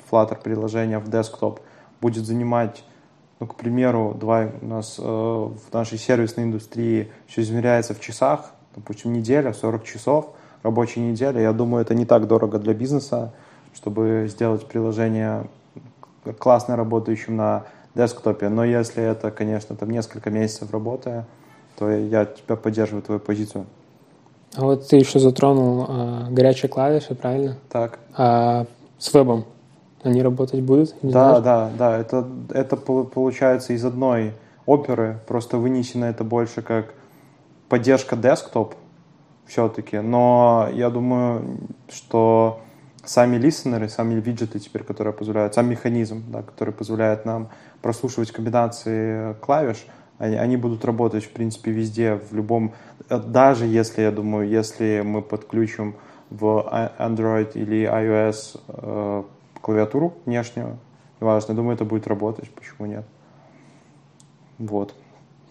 Flutter 0.10 0.42
приложения 0.42 0.98
в 0.98 1.08
desktop 1.08 1.60
будет 2.02 2.26
занимать, 2.26 2.84
ну, 3.40 3.46
к 3.46 3.54
примеру, 3.54 4.18
давай 4.20 4.52
у 4.64 4.66
нас 4.66 4.96
э, 4.98 5.04
в 5.04 5.72
нашей 5.72 6.00
сервисной 6.00 6.46
индустрии 6.46 7.12
все 7.28 7.44
измеряется 7.44 7.94
в 7.94 8.00
часах, 8.00 8.50
допустим, 8.76 9.14
неделя, 9.14 9.54
40 9.54 9.84
часов, 9.84 10.32
рабочей 10.64 11.02
недели, 11.02 11.40
я 11.40 11.54
думаю, 11.54 11.84
это 11.84 11.94
не 11.94 12.08
так 12.08 12.26
дорого 12.26 12.58
для 12.58 12.74
бизнеса, 12.74 13.32
чтобы 13.80 14.28
сделать 14.30 14.66
приложение 14.66 15.48
классно 16.38 16.76
работающим 16.76 17.38
на 17.38 17.64
десктопе. 17.96 18.50
Но 18.50 18.66
если 18.66 19.02
это, 19.02 19.32
конечно, 19.32 19.74
там 19.78 19.90
несколько 19.90 20.30
месяцев 20.30 20.72
работы, 20.74 21.24
то 21.78 21.90
я 21.90 22.26
тебя 22.26 22.58
поддерживаю, 22.58 23.02
твою 23.04 23.22
позицию. 23.22 23.68
А 24.54 24.66
вот 24.66 24.86
ты 24.90 24.98
еще 24.98 25.20
затронул 25.20 25.86
а, 25.88 26.28
горячие 26.30 26.68
клавиши, 26.68 27.16
правильно? 27.16 27.56
Так. 27.70 28.00
А 28.18 28.66
с 28.98 29.14
вебом 29.14 29.46
они 30.04 30.22
работать 30.22 30.62
будут? 30.62 31.02
Не 31.02 31.14
да, 31.14 31.40
знаешь? 31.40 31.44
да, 31.44 31.72
да. 31.78 31.98
Это, 31.98 32.28
это 32.50 32.76
получается 32.76 33.72
из 33.72 33.86
одной 33.86 34.34
оперы, 34.66 35.20
просто 35.26 35.58
вынесено 35.58 36.04
это 36.06 36.26
больше 36.26 36.62
как 36.62 36.94
поддержка 37.70 38.18
десктоп 38.18 38.76
все-таки. 39.46 40.00
Но 40.00 40.68
я 40.74 40.90
думаю, 40.90 41.60
что 41.88 42.60
сами 43.06 43.38
листенеры, 43.38 43.89
сами 43.89 44.20
виджеты 44.20 44.60
теперь, 44.60 44.84
которые 44.84 45.13
позволяют, 45.13 45.53
сам 45.53 45.70
механизм, 45.70 46.24
да, 46.27 46.41
который 46.41 46.74
позволяет 46.74 47.25
нам 47.25 47.50
прослушивать 47.82 48.32
комбинации 48.32 49.34
клавиш, 49.41 49.86
они, 50.18 50.36
они 50.36 50.58
будут 50.58 50.84
работать, 50.86 51.24
в 51.24 51.32
принципе, 51.32 51.72
везде, 51.72 52.15
в 52.15 52.36
любом, 52.36 52.74
даже 53.10 53.65
если, 53.65 54.01
я 54.01 54.12
думаю, 54.12 54.50
если 54.50 55.01
мы 55.06 55.22
подключим 55.22 55.96
в 56.29 56.91
Android 57.00 57.53
или 57.53 57.88
iOS 57.88 58.60
э, 58.68 59.24
клавиатуру 59.62 60.13
внешнюю, 60.25 60.77
неважно, 61.22 61.56
думаю, 61.56 61.75
это 61.75 61.86
будет 61.86 62.06
работать, 62.08 62.50
почему 62.51 62.86
нет. 62.86 63.06
Вот. 64.58 64.94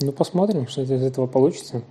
Ну, 0.01 0.13
посмотрим, 0.13 0.69
что 0.69 0.83
из 0.83 0.91
этого 0.91 1.27
получится. 1.27 1.83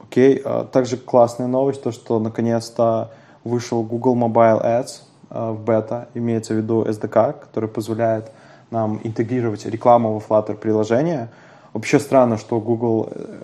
Окей, 0.00 0.40
а 0.44 0.64
также 0.64 0.96
классная 0.96 1.48
новость, 1.48 1.82
то, 1.82 1.90
что 1.90 2.20
наконец-то 2.20 3.12
вышел 3.44 3.82
Google 3.82 4.16
Mobile 4.16 4.62
Ads 4.64 5.02
э, 5.30 5.50
в 5.52 5.62
бета, 5.62 6.08
имеется 6.14 6.54
в 6.54 6.56
виду 6.56 6.82
SDK, 6.82 7.34
который 7.40 7.68
позволяет 7.68 8.32
нам 8.70 8.98
интегрировать 9.04 9.66
рекламу 9.66 10.18
в 10.18 10.28
Flutter 10.28 10.56
приложение. 10.56 11.30
Вообще 11.72 12.00
странно, 12.00 12.38
что 12.38 12.60
Google 12.60 13.08
э, 13.10 13.42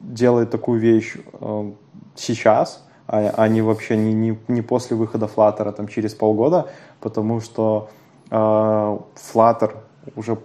делает 0.00 0.50
такую 0.50 0.80
вещь 0.80 1.16
э, 1.40 1.72
сейчас, 2.14 2.84
а, 3.06 3.34
а 3.36 3.48
не 3.48 3.62
вообще 3.62 3.96
не, 3.96 4.14
не, 4.14 4.38
не 4.48 4.62
после 4.62 4.96
выхода 4.96 5.26
Flutter, 5.26 5.68
а 5.68 5.72
там 5.72 5.88
через 5.88 6.14
полгода, 6.14 6.68
потому 7.00 7.40
что 7.40 7.90
Flutter 8.30 9.76
уже 10.16 10.38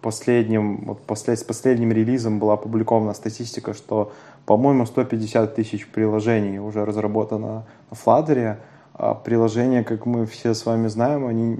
последним, 0.00 0.84
вот 0.84 1.00
после, 1.00 1.36
с 1.36 1.42
последним 1.42 1.90
релизом 1.92 2.38
была 2.38 2.54
опубликована 2.54 3.14
статистика, 3.14 3.72
что 3.74 4.12
по-моему, 4.46 4.86
150 4.86 5.54
тысяч 5.54 5.88
приложений 5.88 6.58
уже 6.60 6.84
разработано 6.84 7.64
на 7.90 7.94
Flutter. 7.94 8.56
А 8.94 9.14
приложения, 9.14 9.84
как 9.84 10.06
мы 10.06 10.26
все 10.26 10.54
с 10.54 10.66
вами 10.66 10.88
знаем, 10.88 11.26
они 11.26 11.58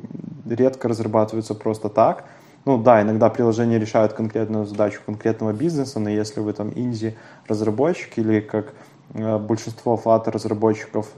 редко 0.49 0.89
разрабатываются 0.89 1.55
просто 1.55 1.89
так. 1.89 2.25
Ну 2.65 2.79
да, 2.79 3.03
иногда 3.03 3.29
приложения 3.29 3.79
решают 3.79 4.13
конкретную 4.13 4.67
задачу 4.67 5.01
конкретного 5.05 5.53
бизнеса, 5.53 5.99
но 5.99 6.11
если 6.11 6.41
вы 6.41 6.53
там 6.53 6.71
инди-разработчик 6.75 8.19
или 8.19 8.41
как 8.41 8.75
э, 9.15 9.39
большинство 9.39 10.01
Flutter 10.03 10.31
разработчиков 10.31 11.09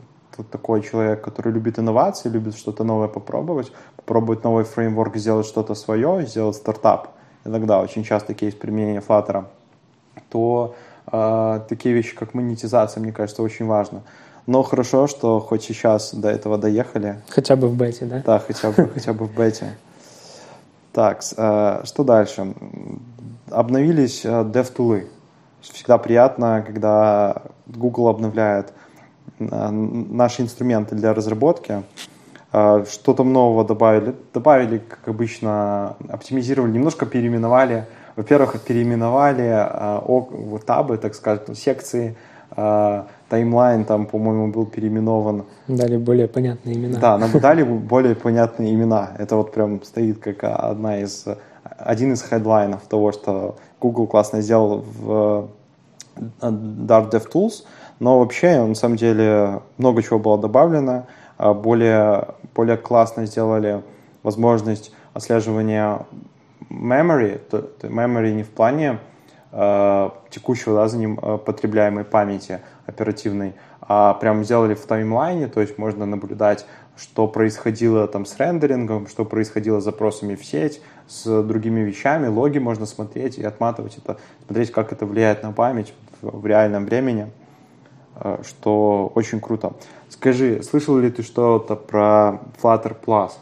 такой 0.51 0.83
человек, 0.83 1.23
который 1.23 1.53
любит 1.53 1.79
инновации, 1.79 2.29
любит 2.29 2.57
что-то 2.57 2.83
новое 2.83 3.09
попробовать, 3.09 3.73
попробовать 3.97 4.43
новый 4.43 4.65
фреймворк, 4.65 5.17
сделать 5.17 5.47
что-то 5.47 5.75
свое, 5.75 6.27
сделать 6.27 6.57
стартап, 6.57 7.09
иногда 7.45 7.81
очень 7.81 8.05
часто 8.05 8.35
кейс 8.35 8.55
применения 8.55 9.03
Flutter, 9.07 9.45
то 10.31 10.75
такие 11.69 11.95
вещи, 11.95 12.15
как 12.15 12.35
монетизация, 12.35 13.01
мне 13.01 13.13
кажется, 13.13 13.43
очень 13.43 13.67
важно. 13.67 14.03
Но 14.47 14.63
хорошо, 14.63 15.07
что 15.07 15.41
хоть 15.41 15.63
сейчас 15.63 16.15
до 16.15 16.29
этого 16.29 16.59
доехали. 16.59 17.21
Хотя 17.29 17.57
бы 17.57 17.69
в 17.69 17.77
бете, 17.77 18.05
да? 18.05 18.23
Да, 18.25 18.39
хотя 18.39 18.71
бы, 18.71 18.89
хотя 18.93 19.13
бы 19.13 19.27
в 19.27 19.35
бете. 19.35 19.75
Так, 20.93 21.23
э, 21.37 21.81
что 21.85 22.05
дальше? 22.05 22.55
Обновились 23.51 24.25
э, 24.25 24.29
DevTools. 24.29 25.07
Всегда 25.63 25.97
приятно, 25.97 26.63
когда 26.67 27.43
Google 27.67 28.09
обновляет 28.09 28.73
наши 29.39 30.43
инструменты 30.43 30.95
для 30.95 31.15
разработки. 31.15 31.83
Что 32.51 33.15
там 33.17 33.33
нового 33.33 33.65
добавили? 33.65 34.15
Добавили, 34.33 34.79
как 34.79 35.09
обычно, 35.09 35.97
оптимизировали, 36.09 36.71
немножко 36.71 37.07
переименовали 37.07 37.87
во-первых, 38.17 38.61
переименовали 38.61 39.51
э, 39.51 40.59
табы, 40.67 40.99
так 40.99 41.15
скажем, 41.15 41.55
секции, 41.55 42.17
э, 42.57 43.03
таймлайн 43.29 43.85
там, 43.85 44.07
по-моему, 44.07 44.49
был 44.53 44.67
переименован. 44.67 45.45
Дали 45.67 45.97
более 45.97 46.29
понятные 46.29 46.77
имена. 46.77 47.01
Да, 47.01 47.19
нам 47.19 47.31
дали 47.41 47.63
более 47.63 48.15
понятные 48.15 48.73
имена. 48.75 49.11
Это 49.19 49.37
вот 49.37 49.53
прям 49.53 49.83
стоит 49.83 50.19
как 50.19 50.45
одна 50.45 51.01
из, 51.01 51.27
один 51.65 52.13
из 52.13 52.23
хедлайнов 52.23 52.83
того, 52.83 53.13
что 53.13 53.57
Google 53.81 54.07
классно 54.07 54.41
сделал 54.41 54.85
в 54.97 55.49
Dart 56.41 57.11
DevTools, 57.11 57.65
но 57.99 58.21
вообще, 58.21 58.65
на 58.65 58.75
самом 58.75 58.97
деле, 58.97 59.61
много 59.79 60.03
чего 60.03 60.19
было 60.21 60.39
добавлено, 60.39 61.07
более, 61.39 62.29
более 62.55 62.77
классно 62.77 63.27
сделали 63.27 63.83
возможность 64.23 64.93
отслеживания 65.13 66.07
memory, 66.71 67.39
то, 67.39 67.63
то 67.63 67.87
memory 67.89 68.33
не 68.33 68.43
в 68.43 68.51
плане 68.51 68.99
э, 69.53 70.11
текущего 70.31 70.75
да, 70.75 70.89
за 70.89 70.99
ним 70.99 71.19
э, 71.21 71.39
потребляемой 71.39 72.05
памяти 72.05 72.61
оперативной, 72.87 73.55
а 73.81 74.15
прям 74.15 74.45
сделали 74.45 74.75
в 74.75 74.85
таймлайне, 74.87 75.47
то 75.47 75.61
есть 75.61 75.79
можно 75.79 76.07
наблюдать, 76.07 76.67
что 76.97 77.27
происходило 77.27 78.07
там 78.07 78.25
с 78.25 78.39
рендерингом, 78.39 79.09
что 79.09 79.25
происходило 79.25 79.81
с 79.81 79.85
запросами 79.85 80.35
в 80.35 80.45
сеть, 80.45 80.81
с 81.09 81.43
другими 81.43 81.81
вещами, 81.81 82.27
логи 82.27 82.59
можно 82.59 82.87
смотреть 82.87 83.39
и 83.39 83.45
отматывать 83.45 83.99
это, 83.99 84.19
смотреть, 84.47 84.73
как 84.73 84.93
это 84.93 85.07
влияет 85.07 85.43
на 85.43 85.53
память 85.53 85.95
в, 86.23 86.47
реальном 86.47 86.87
времени, 86.87 87.31
э, 88.17 88.39
что 88.43 89.11
очень 89.15 89.41
круто. 89.41 89.75
Скажи, 90.09 90.63
слышал 90.63 90.97
ли 90.99 91.11
ты 91.11 91.23
что-то 91.23 91.77
про 91.77 92.41
Flutter 92.63 92.97
Plus? 93.05 93.33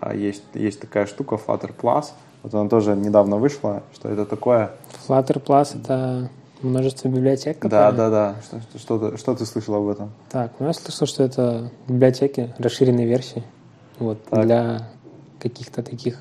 А, 0.00 0.14
есть, 0.14 0.44
есть 0.54 0.80
такая 0.80 1.06
штука 1.06 1.34
Flutter 1.34 1.72
Plus– 1.74 2.06
вот 2.42 2.54
она 2.54 2.68
тоже 2.68 2.94
недавно 2.94 3.36
вышла. 3.36 3.82
Что 3.92 4.08
это 4.08 4.24
такое? 4.24 4.72
Flutter 5.06 5.42
Plus— 5.42 5.80
это 5.80 6.30
множество 6.62 7.08
библиотек, 7.08 7.58
которые... 7.58 7.92
Да, 7.92 7.96
да, 7.96 8.10
да. 8.10 8.36
Что, 8.42 8.78
что, 8.78 9.10
ты, 9.10 9.16
что 9.18 9.34
ты 9.34 9.46
слышал 9.46 9.74
об 9.74 9.88
этом? 9.88 10.10
Так, 10.30 10.52
ну 10.58 10.66
я 10.66 10.72
слышал, 10.72 11.06
что 11.06 11.22
это 11.22 11.70
библиотеки 11.88 12.54
расширенной 12.58 13.06
версии. 13.06 13.42
Вот, 13.98 14.24
так. 14.24 14.44
для 14.44 14.88
каких-то 15.38 15.82
таких 15.82 16.18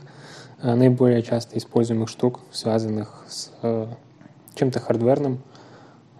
а, 0.62 0.76
наиболее 0.76 1.22
часто 1.24 1.58
используемых 1.58 2.10
штук, 2.10 2.42
связанных 2.52 3.24
с 3.30 3.52
э, 3.62 3.88
чем-то 4.56 4.80
хардверным. 4.82 5.40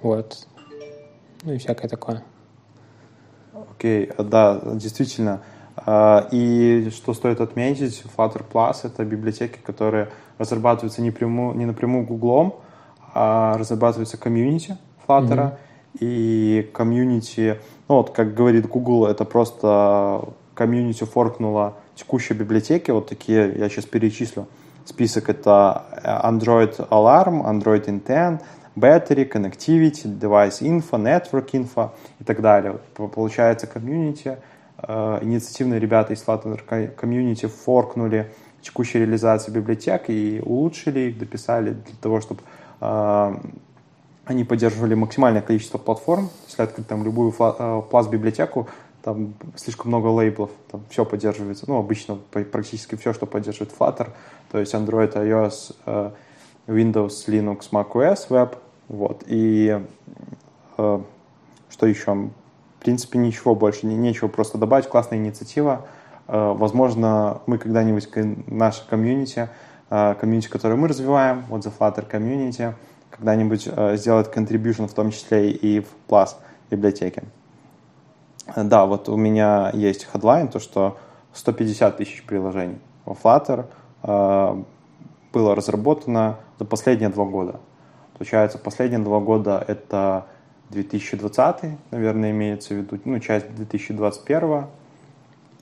Вот. 0.02 0.48
Ну 1.44 1.54
и 1.54 1.58
всякое 1.58 1.90
такое. 1.90 2.24
Окей, 3.72 4.06
okay. 4.06 4.24
да, 4.24 4.62
действительно. 4.76 5.42
А, 5.86 6.28
и 6.32 6.90
что 6.92 7.14
стоит 7.14 7.42
отметить, 7.42 8.04
Flutter 8.18 8.44
Plus— 8.52 8.78
это 8.84 9.04
библиотеки, 9.06 9.58
которые 9.64 10.10
разрабатываются 10.38 11.02
не, 11.02 11.12
прямую, 11.12 11.56
не 11.56 11.66
напрямую 11.66 12.06
Гуглом, 12.06 12.56
а 13.14 13.58
разрабатываются 13.58 14.18
комьюнити 14.18 14.78
Flutter. 15.08 15.30
Mm-hmm. 15.30 15.58
И 16.00 16.70
комьюнити, 16.72 17.60
ну 17.88 17.96
вот 17.96 18.12
как 18.12 18.36
говорит 18.36 18.68
Google, 18.68 19.08
это 19.08 19.26
просто 19.26 20.30
комьюнити 20.54 21.04
форкнула 21.04 21.74
текущей 21.96 22.36
библиотеки, 22.36 22.92
вот 22.92 23.08
такие 23.08 23.58
я 23.58 23.70
сейчас 23.70 23.86
перечислю. 23.86 24.48
Список 24.86 25.30
это 25.30 25.84
Android 26.04 26.78
Alarm, 26.90 27.44
Android 27.44 27.86
Intent, 27.86 28.42
Battery, 28.76 29.30
Connectivity, 29.30 30.06
Device 30.06 30.62
Info, 30.62 30.98
Network 30.98 31.52
Info 31.54 31.90
и 32.20 32.24
так 32.24 32.42
далее. 32.42 32.78
Получается 32.96 33.66
комьюнити, 33.66 34.38
инициативные 34.88 35.80
ребята 35.80 36.14
из 36.14 36.24
Flutter 36.24 36.90
комьюнити 36.96 37.48
форкнули 37.48 38.32
текущие 38.62 39.04
реализации 39.04 39.52
библиотек 39.52 40.10
и 40.10 40.42
улучшили 40.44 41.10
их, 41.10 41.18
дописали 41.18 41.72
для 41.72 41.96
того, 42.02 42.22
чтобы 42.22 42.42
э, 42.82 43.36
они 44.26 44.44
поддерживали 44.44 44.94
максимальное 44.94 45.42
количество 45.42 45.78
платформ. 45.78 46.30
Если 46.48 46.62
открыть 46.62 46.88
там 46.88 47.04
любую 47.04 47.32
пласт 47.32 48.10
библиотеку, 48.10 48.68
там 49.02 49.34
слишком 49.56 49.90
много 49.90 50.08
лейблов, 50.08 50.52
там 50.70 50.84
все 50.90 51.06
поддерживается, 51.06 51.66
ну, 51.68 51.78
обычно 51.78 52.16
практически 52.16 52.96
все, 52.96 53.14
что 53.14 53.26
поддерживает 53.26 53.74
Flutter, 53.78 54.10
то 54.52 54.60
есть 54.60 54.74
Android, 54.74 55.14
iOS, 55.14 55.76
э, 55.86 56.12
Windows, 56.68 57.28
Linux, 57.28 57.70
macOS, 57.72 58.28
Web, 58.30 58.58
вот, 58.90 59.24
и 59.26 59.82
э, 60.78 61.02
что 61.70 61.86
еще? 61.86 62.30
В 62.80 62.82
принципе, 62.82 63.20
ничего 63.20 63.56
больше, 63.56 63.86
не, 63.86 63.96
нечего 63.96 64.30
просто 64.30 64.58
добавить, 64.58 64.88
классная 64.88 65.20
инициатива, 65.20 65.86
э, 66.28 66.54
возможно, 66.58 67.42
мы 67.46 67.58
когда-нибудь, 67.58 68.10
наша 68.48 68.84
комьюнити, 68.90 69.50
комьюнити, 69.90 70.50
которую 70.50 70.80
мы 70.80 70.88
развиваем, 70.88 71.46
вот 71.50 71.66
The 71.66 71.74
Flutter 71.78 72.10
Community, 72.10 72.74
когда-нибудь 73.10 73.68
сделает 73.98 74.28
contribution 74.28 74.88
в 74.88 74.94
том 74.94 75.10
числе 75.10 75.50
и 75.50 75.80
в 75.80 75.88
Plus 76.08 76.36
библиотеке. 76.70 77.24
Да, 78.56 78.86
вот 78.86 79.10
у 79.10 79.18
меня 79.18 79.72
есть 79.74 80.08
headline, 80.14 80.50
то 80.52 80.60
что 80.60 80.98
150 81.34 81.98
тысяч 81.98 82.24
приложений 82.24 82.80
во 83.06 83.14
Flutter 83.14 83.66
э, 84.04 84.64
было 85.34 85.56
разработано 85.56 86.38
за 86.58 86.66
последние 86.66 87.10
два 87.10 87.26
года. 87.26 87.60
Получается, 88.18 88.58
последние 88.58 89.00
два 89.00 89.20
года 89.20 89.64
это 89.68 90.26
2020, 90.70 91.72
наверное, 91.92 92.32
имеется 92.32 92.74
в 92.74 92.78
виду, 92.78 93.00
ну, 93.06 93.20
часть 93.20 93.54
2021 93.56 94.66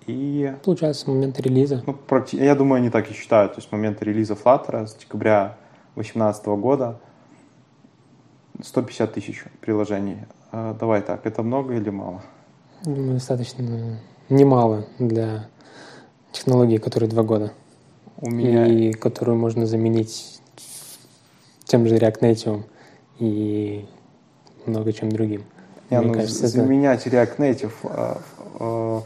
и... 0.08 0.54
Получается, 0.64 1.04
с 1.04 1.08
момента 1.08 1.42
релиза. 1.42 1.84
Ну, 1.86 1.98
я 2.32 2.56
думаю, 2.56 2.80
они 2.80 2.90
так 2.90 3.10
и 3.12 3.14
считают. 3.14 3.54
То 3.54 3.60
есть, 3.60 3.72
момент 3.72 4.02
релиза 4.02 4.34
Flutter 4.34 4.88
с 4.88 4.96
декабря 4.96 5.58
2018 5.96 6.46
года 6.46 7.00
150 8.62 9.14
тысяч 9.14 9.44
приложений. 9.62 10.20
А, 10.52 10.74
давай 10.74 11.02
так, 11.02 11.26
это 11.26 11.44
много 11.44 11.76
или 11.76 11.90
мало? 11.90 12.22
Думаю, 12.84 13.16
достаточно 13.16 14.00
немало 14.30 14.86
для 14.98 15.50
технологии, 16.32 16.78
которой 16.78 17.10
два 17.10 17.24
года. 17.24 17.52
У 18.20 18.30
меня... 18.30 18.66
И 18.66 18.94
которую 18.94 19.38
можно 19.38 19.66
заменить 19.66 20.40
тем 21.66 21.86
же 21.86 21.98
React 21.98 22.20
Native 22.22 22.64
и 23.20 23.86
много 24.68 24.94
чем 24.94 25.12
другим. 25.12 25.44
Не, 25.90 26.00
Мне 26.00 26.08
ну, 26.08 26.14
кажется, 26.14 26.48
заменять 26.48 27.08
это... 27.08 27.18
React 27.18 27.38
Native, 27.38 27.74
а, 27.84 28.22
а, 28.60 29.02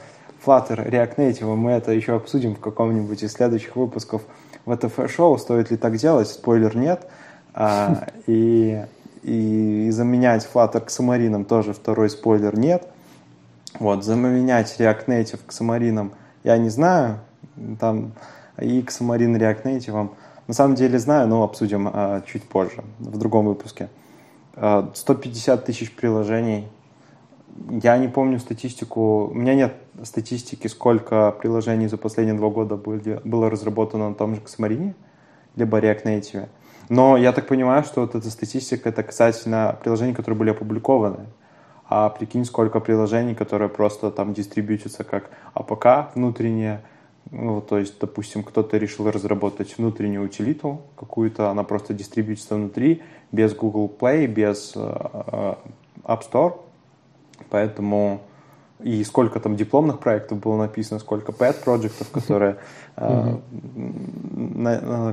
Flutter 0.45 0.89
React 0.89 1.15
Native, 1.17 1.55
мы 1.55 1.71
это 1.71 1.91
еще 1.91 2.15
обсудим 2.15 2.55
в 2.55 2.59
каком-нибудь 2.59 3.21
из 3.21 3.33
следующих 3.33 3.75
выпусков 3.75 4.23
ВТФ-шоу. 4.65 5.37
Стоит 5.37 5.71
ли 5.71 5.77
так 5.77 5.97
делать? 5.97 6.27
Спойлер 6.27 6.75
нет. 6.75 7.07
А, 7.53 8.07
и, 8.27 8.83
и 9.23 9.89
заменять 9.91 10.47
Flutter 10.51 10.81
к 10.81 10.89
Самаринам 10.89 11.45
тоже 11.45 11.73
второй 11.73 12.09
спойлер 12.09 12.57
нет. 12.57 12.87
Вот, 13.79 14.03
заменять 14.03 14.75
React 14.79 15.05
Native 15.05 15.39
к 15.45 15.51
Самаринам 15.51 16.13
я 16.43 16.57
не 16.57 16.69
знаю, 16.69 17.19
там 17.79 18.13
и 18.59 18.81
к 18.81 18.89
Xamarin 18.89 19.37
React 19.37 19.63
Native. 19.63 20.09
На 20.47 20.53
самом 20.53 20.75
деле 20.75 20.99
знаю, 20.99 21.27
но 21.27 21.43
обсудим 21.43 21.89
а, 21.91 22.21
чуть 22.21 22.43
позже, 22.43 22.83
в 22.99 23.17
другом 23.17 23.45
выпуске. 23.45 23.89
А, 24.55 24.89
150 24.93 25.65
тысяч 25.65 25.95
приложений. 25.95 26.67
Я 27.69 27.97
не 27.97 28.07
помню 28.07 28.39
статистику, 28.39 29.27
у 29.27 29.33
меня 29.33 29.55
нет 29.55 29.75
статистики, 30.03 30.67
сколько 30.67 31.31
приложений 31.31 31.87
за 31.87 31.97
последние 31.97 32.35
два 32.35 32.49
года 32.49 32.77
были, 32.77 33.19
было 33.23 33.49
разработано 33.49 34.09
на 34.09 34.15
том 34.15 34.35
же 34.35 34.41
Xamarin, 34.41 34.93
либо 35.55 35.79
React 35.79 36.03
Native. 36.05 36.47
Но 36.89 37.17
я 37.17 37.33
так 37.33 37.47
понимаю, 37.47 37.83
что 37.83 38.01
вот 38.01 38.15
эта 38.15 38.29
статистика 38.29 38.89
это 38.89 39.03
касательно 39.03 39.77
приложений, 39.81 40.13
которые 40.13 40.37
были 40.37 40.51
опубликованы 40.51 41.27
а 41.91 42.07
прикинь, 42.09 42.45
сколько 42.45 42.79
приложений, 42.79 43.35
которые 43.35 43.67
просто 43.67 44.11
там 44.11 44.33
дистрибьютятся 44.33 45.03
как 45.03 45.29
APK 45.53 46.15
внутреннее, 46.15 46.83
ну, 47.29 47.61
то 47.61 47.77
есть, 47.77 47.99
допустим, 47.99 48.43
кто-то 48.43 48.77
решил 48.77 49.09
разработать 49.09 49.77
внутреннюю 49.77 50.25
утилиту 50.25 50.81
какую-то, 50.97 51.49
она 51.49 51.63
просто 51.63 51.93
дистрибьютится 51.93 52.55
внутри, 52.55 53.01
без 53.31 53.53
Google 53.53 53.91
Play, 53.99 54.27
без 54.27 54.73
э, 54.75 54.79
App 56.03 56.21
Store, 56.29 56.55
поэтому 57.49 58.21
и 58.83 59.03
сколько 59.03 59.39
там 59.39 59.55
дипломных 59.55 59.99
проектов 59.99 60.39
было 60.39 60.57
написано, 60.57 60.99
сколько 60.99 61.31
pet 61.31 61.63
проектов, 61.63 62.09
которые, 62.09 62.57
э, 62.97 63.37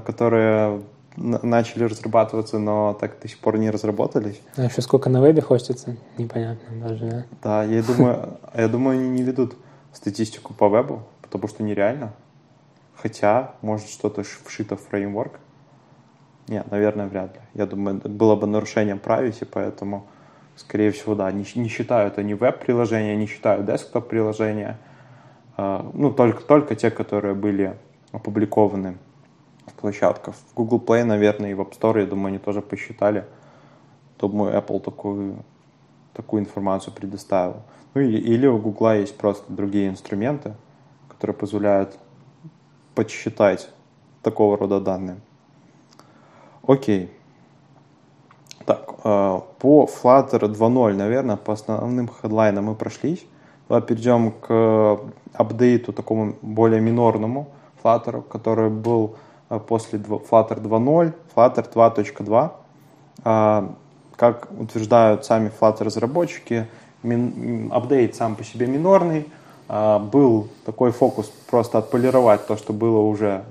которые 0.06 0.82
начали 1.16 1.84
разрабатываться, 1.84 2.58
но 2.58 2.96
так 2.98 3.20
до 3.20 3.28
сих 3.28 3.38
пор 3.38 3.58
не 3.58 3.70
разработались. 3.70 4.40
А 4.56 4.64
еще 4.64 4.82
сколько 4.82 5.10
на 5.10 5.20
вебе 5.20 5.42
хостится, 5.42 5.96
непонятно 6.16 6.88
даже, 6.88 7.06
да? 7.06 7.24
Да, 7.42 7.64
я 7.64 7.82
думаю, 7.82 8.38
я 8.54 8.68
думаю, 8.68 8.98
они 8.98 9.08
не 9.08 9.22
ведут 9.22 9.56
статистику 9.92 10.54
по 10.54 10.68
вебу, 10.68 11.02
потому 11.30 11.48
что 11.48 11.62
нереально. 11.62 12.12
Хотя, 12.96 13.54
может, 13.62 13.88
что-то 13.88 14.22
вшито 14.22 14.76
в 14.76 14.80
фреймворк. 14.80 15.38
Нет, 16.48 16.70
наверное, 16.70 17.06
вряд 17.06 17.34
ли. 17.34 17.40
Я 17.54 17.66
думаю, 17.66 18.00
было 18.04 18.34
бы 18.34 18.46
нарушением 18.46 18.98
privacy, 18.98 19.46
поэтому, 19.50 20.06
скорее 20.56 20.90
всего, 20.90 21.14
да, 21.14 21.30
не, 21.30 21.44
не 21.54 21.68
считают 21.68 22.18
они 22.18 22.34
веб-приложения, 22.34 23.16
не 23.16 23.26
считают 23.26 23.66
десктоп-приложения. 23.66 24.78
Uh, 25.56 25.90
ну, 25.92 26.12
только, 26.12 26.42
только 26.42 26.74
те, 26.74 26.90
которые 26.90 27.34
были 27.34 27.76
опубликованы 28.12 28.96
площадках. 29.78 30.34
В 30.34 30.54
Google 30.54 30.80
Play, 30.84 31.04
наверное, 31.04 31.50
и 31.50 31.54
в 31.54 31.60
App 31.60 31.78
Store, 31.78 32.00
я 32.00 32.06
думаю, 32.06 32.28
они 32.28 32.38
тоже 32.38 32.60
посчитали. 32.60 33.24
Думаю, 34.18 34.54
Apple 34.54 34.80
такую, 34.80 35.44
такую 36.12 36.42
информацию 36.42 36.92
предоставил. 36.92 37.62
Ну 37.94 38.00
или, 38.00 38.18
или 38.18 38.46
у 38.46 38.58
Google 38.58 38.94
есть 38.94 39.16
просто 39.16 39.50
другие 39.52 39.88
инструменты, 39.88 40.54
которые 41.18 41.36
позволяют 41.36 41.98
подсчитать 42.94 43.68
такого 44.22 44.56
рода 44.56 44.80
данные. 44.80 45.18
Окей. 46.66 47.10
Так, 48.64 48.94
э, 49.04 49.40
по 49.58 49.84
Flutter 49.86 50.40
2.0, 50.40 50.94
наверное, 50.94 51.36
по 51.36 51.52
основным 51.52 52.08
хедлайнам 52.08 52.64
мы 52.64 52.74
прошлись. 52.74 53.26
Давай 53.68 53.82
перейдем 53.82 54.32
к 54.32 55.00
апдейту 55.34 55.92
такому 55.92 56.36
более 56.40 56.80
минорному 56.80 57.48
Flutter, 57.82 58.22
который 58.22 58.70
был 58.70 59.16
Э, 59.50 59.58
после 59.58 59.98
Flutter 59.98 60.60
2.0, 60.60 61.12
Flutter 61.34 61.72
2.2. 61.72 62.52
А, 63.24 63.74
как 64.16 64.48
утверждают 64.58 65.24
сами 65.24 65.50
Flutter 65.58 65.84
разработчики, 65.84 66.66
апдейт 67.70 68.16
сам 68.16 68.34
по 68.34 68.44
себе 68.44 68.66
минорный. 68.66 69.26
А, 69.68 69.98
был 69.98 70.48
такой 70.64 70.92
фокус 70.92 71.30
просто 71.50 71.78
отполировать 71.78 72.46
то, 72.46 72.56
что 72.56 72.72
было 72.72 73.00
уже 73.00 73.44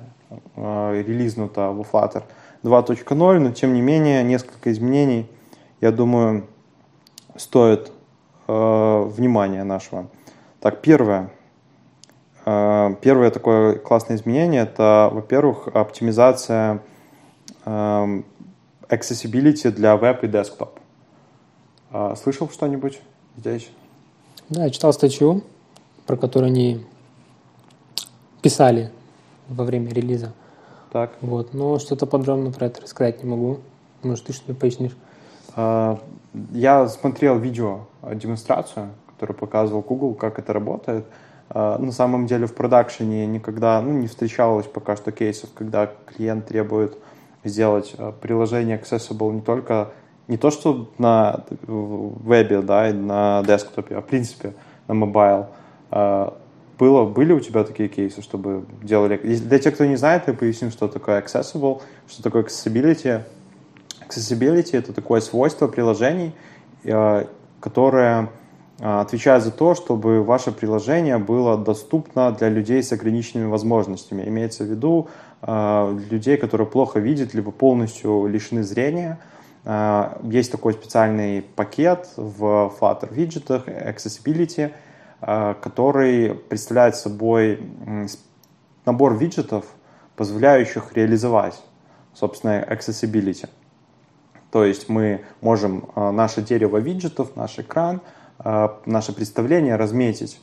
э, 0.55 1.03
релизнуто 1.05 1.69
в 1.69 1.81
Flutter 1.81 2.23
2.0, 2.63 3.39
но 3.39 3.51
тем 3.51 3.75
не 3.75 3.81
менее 3.81 4.23
несколько 4.23 4.71
изменений, 4.71 5.27
я 5.79 5.91
думаю, 5.91 6.47
стоит 7.35 7.91
э, 8.47 9.03
внимания 9.15 9.63
нашего. 9.63 10.07
Так, 10.59 10.81
первое. 10.81 11.29
Первое 12.45 13.29
такое 13.29 13.77
классное 13.77 14.15
изменение– 14.15 14.61
это, 14.63 15.09
во-первых, 15.11 15.67
оптимизация 15.67 16.81
accessibility 17.65 19.69
для 19.69 19.97
веб 19.97 20.23
и 20.23 20.27
десктоп. 20.27 20.79
Слышал 22.15 22.49
что-нибудь 22.49 23.01
здесь? 23.35 23.69
Да, 24.47 24.63
я 24.63 24.69
читал 24.69 24.93
статью, 24.93 25.43
про 26.07 26.17
которую 26.17 26.47
они 26.47 26.85
писали 28.41 28.91
во 29.47 29.63
время 29.63 29.93
релиза. 29.93 30.33
Так. 30.91 31.11
Вот, 31.21 31.53
но 31.53 31.77
что-то 31.77 32.07
подробно 32.07 32.51
про 32.51 32.67
это 32.67 32.81
рассказать 32.81 33.23
не 33.23 33.29
могу. 33.29 33.59
Может, 34.01 34.25
ты 34.25 34.33
что-то 34.33 34.55
пояснишь? 34.55 34.95
Э, 35.55 35.97
я 36.51 36.87
смотрел 36.87 37.37
видео, 37.37 37.81
демонстрацию, 38.13 38.89
которую 39.13 39.37
показывал 39.37 39.81
Google, 39.81 40.15
как 40.15 40.39
это 40.39 40.53
работает– 40.53 41.05
а, 41.49 41.77
на 41.77 41.91
самом 41.91 42.27
деле 42.27 42.45
в 42.45 42.53
продакшене 42.53 43.25
никогда 43.25 43.81
ну, 43.81 43.93
не 43.93 44.07
встречалось 44.07 44.65
пока 44.65 44.95
что 44.95 45.11
кейсов, 45.11 45.49
когда 45.53 45.89
клиент 46.05 46.47
требует 46.47 46.97
сделать 47.43 47.95
а, 47.97 48.11
приложение 48.11 48.77
accessible 48.77 49.31
не 49.31 49.41
только 49.41 49.91
не 50.27 50.37
то, 50.37 50.51
что 50.51 50.89
на 50.97 51.45
вебе, 51.65 52.61
да, 52.61 52.89
и 52.89 52.93
на 52.93 53.43
десктопе, 53.47 53.95
а 53.95 54.01
в 54.01 54.05
принципе 54.05 54.53
на 54.89 54.93
mobile. 54.93 55.39
А, 55.39 55.47
было, 56.77 57.05
были 57.05 57.33
у 57.33 57.39
тебя 57.39 57.63
такие 57.63 57.89
кейсы, 57.89 58.21
чтобы 58.21 58.65
делали... 58.83 59.17
Для 59.17 59.59
тех, 59.59 59.73
кто 59.73 59.85
не 59.85 59.95
знает, 59.95 60.23
я 60.27 60.33
поясню, 60.33 60.69
что 60.69 60.87
такое 60.87 61.21
accessible, 61.21 61.81
что 62.07 62.23
такое 62.23 62.43
accessibility. 62.43 63.23
Accessibility— 64.07 64.71
это 64.77 64.93
такое 64.93 65.21
свойство 65.21 65.67
приложений, 65.67 66.33
э, 66.83 67.25
которое 67.59 68.29
э, 68.79 68.99
отвечает 68.99 69.43
за 69.43 69.51
то, 69.51 69.73
чтобы 69.73 70.23
ваше 70.23 70.51
приложение 70.51 71.17
было 71.17 71.57
доступно 71.57 72.31
для 72.31 72.49
людей 72.49 72.83
с 72.83 72.91
ограниченными 72.91 73.49
возможностями. 73.49 74.23
Имеется 74.27 74.63
в 74.63 74.67
виду 74.67 75.09
э, 75.41 75.99
людей, 76.11 76.37
которые 76.37 76.67
плохо 76.67 76.99
видят, 76.99 77.33
либо 77.33 77.51
полностью 77.51 78.27
лишены 78.27 78.63
зрения. 78.63 79.19
Есть 80.23 80.49
такой 80.53 80.71
специальный 80.71 81.41
пакет 81.41 82.07
в 82.15 82.71
Flutter 82.79 83.13
виджетах 83.13 83.67
Accessibility— 83.67 84.71
который 85.19 86.35
представляет 86.35 86.95
собой 86.95 87.59
набор 88.85 89.17
виджетов, 89.17 89.65
позволяющих 90.15 90.93
реализовать, 90.93 91.61
собственно, 92.13 92.63
accessibility. 92.63 93.49
То 94.51 94.63
есть 94.63 94.89
мы 94.89 95.25
можем 95.41 95.89
э, 95.95 96.11
наше 96.11 96.41
дерево 96.41 96.77
виджетов, 96.77 97.35
наш 97.35 97.59
экран, 97.59 98.01
э, 98.39 98.69
наше 98.85 99.13
представление 99.13 99.75
разметить, 99.75 100.41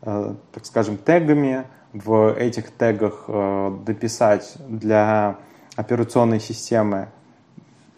так 0.00 0.64
скажем, 0.64 0.96
тегами, 0.96 1.66
в 1.92 2.32
этих 2.32 2.70
тегах 2.70 3.24
дописать 3.84 4.54
для 4.66 5.36
операционной 5.76 6.40
системы, 6.40 7.08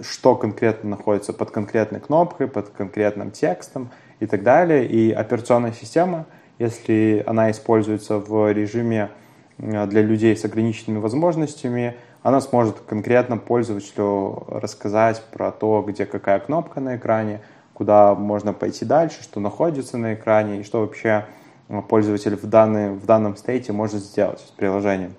что 0.01 0.35
конкретно 0.35 0.91
находится 0.91 1.33
под 1.33 1.51
конкретной 1.51 2.01
кнопкой, 2.01 2.49
под 2.49 2.71
конкретным 2.71 3.31
текстом 3.31 3.91
и 4.23 4.27
так 4.27 4.45
далее. 4.45 4.87
И 4.87 5.11
операционная 5.11 5.73
система, 5.73 6.27
если 6.61 7.25
она 7.27 7.51
используется 7.51 8.19
в 8.19 8.53
режиме 8.53 9.11
э, 9.59 9.87
для 9.87 10.03
людей 10.03 10.37
с 10.37 10.45
ограниченными 10.45 11.01
возможностями, 11.01 11.97
она 12.23 12.41
сможет 12.41 12.79
конкретно 12.87 13.37
пользователю 13.37 14.45
рассказать 14.49 15.21
про 15.33 15.51
то, 15.51 15.85
где 15.87 16.07
какая 16.07 16.39
кнопка 16.39 16.79
на 16.79 16.97
экране, 16.97 17.41
куда 17.75 18.15
можно 18.15 18.53
пойти 18.53 18.85
дальше, 18.85 19.25
что 19.25 19.41
находится 19.41 19.99
на 19.99 20.15
экране 20.15 20.61
и 20.61 20.63
что 20.63 20.83
вообще 20.83 21.27
э, 21.69 21.83
пользователь 21.89 22.37
в, 22.37 22.47
данный, 22.47 22.93
в 22.93 23.05
данном 23.05 23.37
стейте 23.37 23.73
может 23.73 24.03
сделать 24.03 24.39
с 24.39 24.51
приложением. 24.53 25.15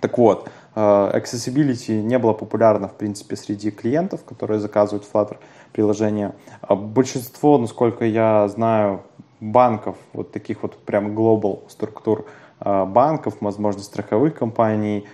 Так 0.00 0.16
вот, 0.18 0.48
accessibility 0.74 2.00
не 2.00 2.18
было 2.18 2.32
популярно, 2.32 2.88
в 2.88 2.94
принципе, 2.94 3.36
среди 3.36 3.70
клиентов, 3.70 4.24
которые 4.24 4.60
заказывают 4.60 5.04
Flutter 5.12 5.36
приложения. 5.72 6.34
А 6.60 6.74
большинство, 6.74 7.58
насколько 7.58 8.04
я 8.04 8.48
знаю, 8.48 9.02
банков, 9.40 9.96
вот 10.12 10.32
таких 10.32 10.62
вот 10.62 10.76
прям 10.76 11.16
global 11.16 11.60
структур 11.68 12.26
а, 12.60 12.84
банков, 12.84 13.36
возможно, 13.40 13.82
страховых 13.82 14.34
компаний, 14.34 15.06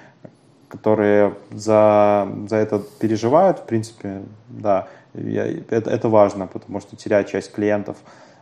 которые 0.69 1.35
за, 1.53 2.29
за 2.49 2.57
это 2.57 2.83
переживают, 2.99 3.61
в 3.61 3.67
принципе, 3.67 4.23
да, 4.49 4.89
я, 5.15 5.47
это, 5.47 5.91
это 5.91 6.09
важно, 6.09 6.47
потому 6.47 6.81
что 6.81 6.97
терять 6.97 7.29
часть 7.29 7.53
клиентов, 7.53 7.97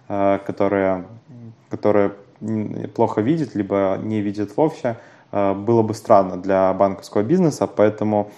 а, 0.09 0.39
которые, 0.39 1.05
которые 1.69 2.13
плохо 2.95 3.21
видят, 3.21 3.55
либо 3.55 3.99
не 4.03 4.21
видят 4.21 4.57
вовсе, 4.57 4.97
было 5.35 5.83
бы 5.83 5.95
странно 5.95 6.37
для 6.37 6.73
банковского 6.75 7.23
бизнеса, 7.23 7.67
поэтому 7.67 8.31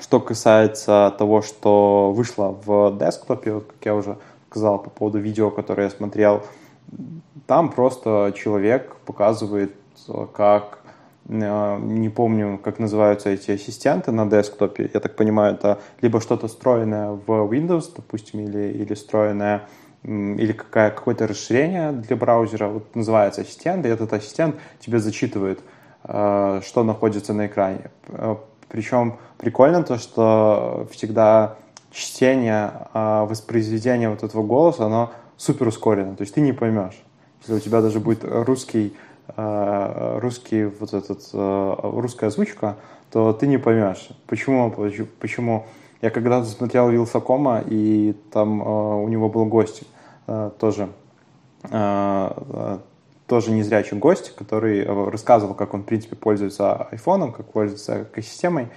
что 0.00 0.20
касается 0.20 1.14
того, 1.18 1.40
что 1.40 2.12
вышло 2.12 2.56
в 2.64 2.98
десктопе, 2.98 3.60
как 3.60 3.76
я 3.84 3.94
уже 3.94 4.18
сказал 4.50 4.78
по 4.78 4.90
поводу 4.90 5.18
видео, 5.18 5.50
которое 5.50 5.84
я 5.84 5.90
смотрел, 5.90 6.42
там 7.46 7.70
просто 7.70 8.34
человек 8.36 8.96
показывает, 9.06 9.74
как 10.34 10.80
э, 11.28 11.78
не 11.80 12.08
помню, 12.08 12.58
как 12.62 12.78
называются 12.78 13.30
эти 13.30 13.52
ассистенты 13.52 14.12
на 14.12 14.26
десктопе. 14.26 14.90
Я 14.92 15.00
так 15.00 15.16
понимаю, 15.16 15.54
это 15.54 15.80
либо 16.00 16.20
что-то 16.20 16.48
встроенное 16.48 17.12
в 17.12 17.28
Windows, 17.28 17.92
допустим, 17.96 18.40
или, 18.40 18.72
или 18.72 18.94
встроенное 18.94 19.62
или 20.02 20.52
какое-то 20.52 21.26
расширение 21.26 21.92
для 21.92 22.16
браузера, 22.16 22.68
вот 22.68 22.94
называется 22.94 23.40
ассистент, 23.40 23.86
и 23.86 23.88
этот 23.88 24.12
ассистент 24.12 24.56
тебе 24.78 24.98
зачитывает, 24.98 25.60
э, 25.60 25.62
что 26.06 26.84
находится 26.84 27.32
на 27.32 27.46
экране. 27.46 27.90
Э, 28.08 28.36
причем 28.68 29.16
прикольно 29.38 29.82
то, 29.82 29.98
что 29.98 30.86
всегда 30.90 31.56
чтение, 31.90 32.72
а, 32.92 33.24
воспроизведение 33.24 34.10
вот 34.10 34.22
этого 34.22 34.42
голоса, 34.42 34.86
оно 34.86 35.12
супер 35.36 35.68
ускорено. 35.68 36.14
То 36.16 36.22
есть 36.22 36.34
ты 36.34 36.40
не 36.40 36.52
поймешь. 36.52 37.00
Если 37.40 37.54
у 37.54 37.60
тебя 37.60 37.80
даже 37.80 38.00
будет 38.00 38.24
русский, 38.24 38.94
русский 39.36 40.64
вот 40.64 40.92
этот, 40.92 41.30
русская 41.32 42.26
озвучка, 42.26 42.76
то 43.10 43.32
ты 43.32 43.46
не 43.46 43.58
поймешь. 43.58 44.08
Почему? 44.26 44.70
Почему? 45.20 45.66
Я 46.02 46.10
когда-то 46.10 46.46
смотрел 46.46 46.88
Вилсакома, 46.88 47.62
и 47.64 48.14
там 48.32 48.60
у 48.60 49.08
него 49.08 49.28
был 49.28 49.44
гость 49.44 49.84
тоже 50.58 50.88
тоже 53.26 53.50
незрячий 53.50 53.96
гость, 53.96 54.34
который 54.36 54.80
э, 54.80 55.10
рассказывал, 55.10 55.54
как 55.54 55.74
он, 55.74 55.82
в 55.82 55.86
принципе, 55.86 56.16
пользуется 56.16 56.74
айфоном, 56.74 57.32
как 57.32 57.50
пользуется 57.52 58.02
экосистемой. 58.02 58.68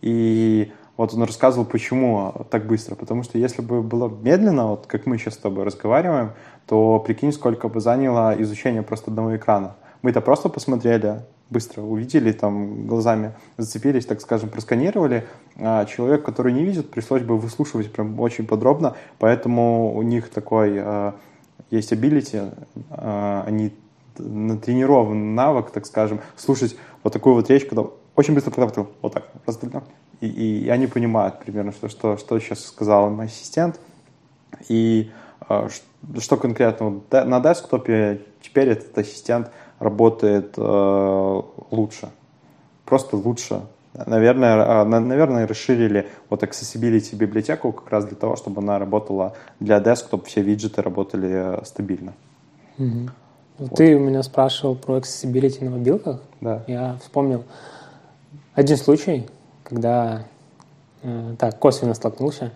И 0.00 0.72
вот 0.96 1.14
он 1.14 1.22
рассказывал, 1.22 1.66
почему 1.66 2.46
так 2.50 2.66
быстро. 2.66 2.94
Потому 2.94 3.22
что 3.22 3.38
если 3.38 3.62
бы 3.62 3.82
было 3.82 4.08
медленно, 4.08 4.68
вот 4.68 4.86
как 4.86 5.06
мы 5.06 5.18
сейчас 5.18 5.34
с 5.34 5.38
тобой 5.38 5.64
разговариваем, 5.64 6.32
то 6.66 6.98
прикинь, 6.98 7.32
сколько 7.32 7.68
бы 7.68 7.80
заняло 7.80 8.34
изучение 8.42 8.82
просто 8.82 9.10
одного 9.10 9.36
экрана. 9.36 9.76
Мы 10.02 10.10
это 10.10 10.20
просто 10.20 10.48
посмотрели, 10.48 11.22
быстро 11.50 11.82
увидели, 11.82 12.32
там 12.32 12.86
глазами 12.86 13.34
зацепились, 13.58 14.06
так 14.06 14.20
скажем, 14.20 14.48
просканировали. 14.48 15.26
А 15.56 15.84
человек, 15.84 16.24
который 16.24 16.52
не 16.52 16.64
видит, 16.64 16.90
пришлось 16.90 17.22
бы 17.22 17.36
выслушивать 17.36 17.92
прям 17.92 18.18
очень 18.18 18.46
подробно, 18.46 18.96
поэтому 19.18 19.94
у 19.94 20.02
них 20.02 20.30
такой 20.30 20.74
э, 20.76 21.12
есть 21.70 21.92
ability, 21.92 22.54
э, 22.90 23.42
они 23.46 23.72
натренирован 24.20 25.34
навык, 25.34 25.70
так 25.70 25.86
скажем, 25.86 26.20
слушать 26.36 26.76
вот 27.02 27.12
такую 27.12 27.34
вот 27.34 27.48
речь, 27.50 27.64
когда 27.64 27.84
очень 28.16 28.34
быстро 28.34 28.50
подхватил, 28.50 28.88
вот 29.02 29.14
так, 29.14 29.28
раздалил. 29.46 29.82
И, 30.20 30.26
и, 30.26 30.68
они 30.68 30.86
понимают 30.86 31.40
примерно, 31.40 31.72
что, 31.72 31.88
что, 31.88 32.16
что 32.16 32.38
сейчас 32.38 32.64
сказал 32.64 33.10
мой 33.10 33.26
ассистент. 33.26 33.80
И 34.68 35.10
э, 35.48 35.68
что 36.18 36.36
конкретно 36.36 37.00
на 37.10 37.40
десктопе 37.40 38.20
теперь 38.42 38.68
этот 38.68 38.96
ассистент 38.98 39.50
работает 39.78 40.54
э, 40.56 41.42
лучше. 41.70 42.10
Просто 42.84 43.16
лучше. 43.16 43.62
Наверное, 43.94 44.82
э, 44.82 44.84
наверное, 44.84 45.46
расширили 45.46 46.08
вот 46.28 46.42
accessibility 46.42 47.16
библиотеку 47.16 47.72
как 47.72 47.90
раз 47.90 48.04
для 48.04 48.16
того, 48.16 48.36
чтобы 48.36 48.60
она 48.60 48.78
работала 48.78 49.34
для 49.58 49.80
десктоп, 49.80 50.26
все 50.26 50.42
виджеты 50.42 50.82
работали 50.82 51.60
э, 51.60 51.64
стабильно. 51.64 52.12
Mm-hmm. 52.78 53.10
Вот. 53.60 53.76
Ты 53.76 53.94
у 53.94 53.98
меня 53.98 54.22
спрашивал 54.22 54.74
про 54.74 54.96
accessibility 54.96 55.62
на 55.62 55.70
мобилках. 55.70 56.20
Да. 56.40 56.62
Я 56.66 56.96
вспомнил 57.02 57.44
один 58.54 58.78
случай, 58.78 59.28
когда 59.64 60.24
э, 61.02 61.34
так 61.38 61.58
косвенно 61.58 61.92
столкнулся. 61.92 62.52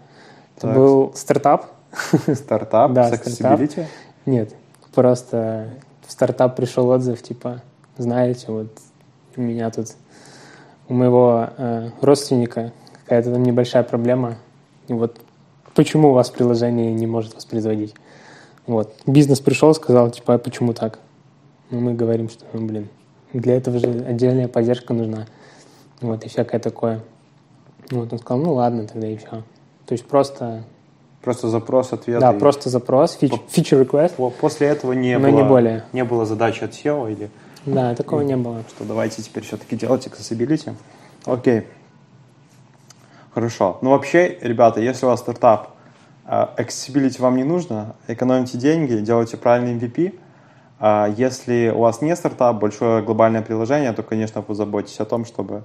Это 0.56 0.68
так. 0.68 0.74
был 0.74 1.12
стартап. 1.14 1.66
Стартап 2.34 2.92
да, 2.94 3.10
с 3.10 3.12
accessibility? 3.12 3.68
Стартап. 3.68 3.86
Нет, 4.24 4.54
просто 4.94 5.68
в 6.06 6.10
стартап 6.10 6.56
пришел 6.56 6.88
отзыв, 6.88 7.22
типа, 7.22 7.60
знаете, 7.98 8.46
вот 8.48 8.68
у 9.36 9.42
меня 9.42 9.70
тут, 9.70 9.88
у 10.88 10.94
моего 10.94 11.50
э, 11.58 11.90
родственника 12.00 12.72
какая-то 13.02 13.30
там 13.30 13.42
небольшая 13.42 13.82
проблема, 13.82 14.36
и 14.88 14.94
вот 14.94 15.20
почему 15.74 16.10
у 16.10 16.12
вас 16.14 16.30
приложение 16.30 16.94
не 16.94 17.06
может 17.06 17.34
воспроизводить? 17.34 17.94
Вот. 18.66 18.94
Бизнес 19.06 19.40
пришел, 19.40 19.74
сказал, 19.74 20.10
типа, 20.10 20.34
а 20.34 20.38
почему 20.38 20.72
так? 20.72 20.98
Ну, 21.70 21.80
мы 21.80 21.94
говорим, 21.94 22.28
что, 22.28 22.44
ну, 22.52 22.66
блин, 22.66 22.88
для 23.32 23.56
этого 23.56 23.78
же 23.78 23.86
отдельная 23.86 24.48
поддержка 24.48 24.94
нужна. 24.94 25.26
Вот, 26.00 26.24
и 26.24 26.28
всякое 26.28 26.60
такое. 26.60 27.00
Вот, 27.90 28.12
он 28.12 28.18
сказал, 28.18 28.42
ну, 28.42 28.54
ладно, 28.54 28.86
тогда 28.86 29.08
и 29.08 29.16
все. 29.16 29.42
То 29.86 29.92
есть 29.92 30.06
просто... 30.06 30.64
Просто 31.22 31.48
запрос, 31.48 31.92
ответ. 31.92 32.20
Да, 32.20 32.34
и... 32.34 32.38
просто 32.38 32.68
запрос, 32.68 33.16
фич... 33.16 33.32
feature 33.32 33.86
request. 33.86 34.32
После 34.40 34.68
этого 34.68 34.92
не 34.92 35.18
но 35.18 35.30
было... 35.30 35.36
не 35.36 35.44
более. 35.44 35.84
Не 35.92 36.04
было 36.04 36.26
задачи 36.26 36.64
от 36.64 36.72
SEO 36.72 37.10
или... 37.10 37.30
Да, 37.66 37.94
такого 37.94 38.20
и... 38.20 38.24
не 38.24 38.36
было. 38.36 38.62
Что 38.68 38.84
давайте 38.84 39.22
теперь 39.22 39.42
все-таки 39.44 39.76
делать 39.76 40.06
accessibility. 40.06 40.74
Окей. 41.24 41.66
Хорошо. 43.32 43.78
Ну, 43.80 43.90
вообще, 43.90 44.38
ребята, 44.42 44.80
если 44.80 45.06
у 45.06 45.08
вас 45.08 45.20
стартап, 45.20 45.73
accessibility 46.26 47.20
вам 47.20 47.36
не 47.36 47.44
нужно, 47.44 47.96
экономите 48.08 48.58
деньги, 48.58 48.94
делайте 48.96 49.36
правильный 49.36 49.74
MVP. 49.74 50.18
А 50.80 51.06
если 51.16 51.72
у 51.74 51.80
вас 51.80 52.02
не 52.02 52.16
стартап, 52.16 52.58
большое 52.58 53.02
глобальное 53.02 53.42
приложение, 53.42 53.92
то, 53.92 54.02
конечно, 54.02 54.42
позаботьтесь 54.42 55.00
о 55.00 55.04
том, 55.04 55.24
чтобы, 55.24 55.64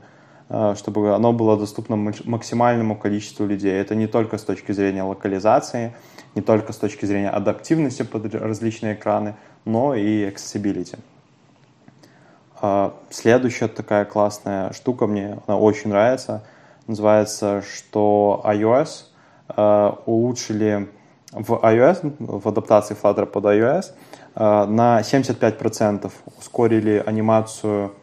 а, 0.50 0.76
чтобы 0.76 1.14
оно 1.14 1.34
было 1.34 1.58
доступно 1.58 1.96
максимальному 1.96 2.96
количеству 2.96 3.46
людей. 3.46 3.74
Это 3.74 3.96
не 3.96 4.08
только 4.08 4.38
с 4.38 4.44
точки 4.44 4.72
зрения 4.72 5.04
локализации, 5.04 5.94
не 6.36 6.42
только 6.42 6.74
с 6.74 6.78
точки 6.78 7.06
зрения 7.06 7.30
адаптивности 7.30 8.04
под 8.04 8.34
различные 8.34 8.94
экраны, 8.94 9.36
но 9.66 9.96
и 9.96 10.30
accessibility. 10.30 11.00
А, 12.62 12.94
следующая 13.10 13.68
такая 13.68 14.06
классная 14.06 14.74
штука, 14.74 15.08
мне 15.08 15.40
она 15.48 15.58
очень 15.58 15.90
нравится, 15.90 16.44
называется, 16.88 17.64
что 17.64 18.42
iOS 18.46 19.06
а, 19.06 19.09
улучшили 20.06 20.90
в 21.32 21.54
iOS, 21.54 22.16
в 22.20 22.48
адаптации 22.48 22.96
Flutter 22.96 23.26
под 23.26 23.46
iOS, 23.46 23.86
на 24.36 25.02
75% 25.02 26.12
ускорили 26.38 27.04
анимацию, 27.06 27.94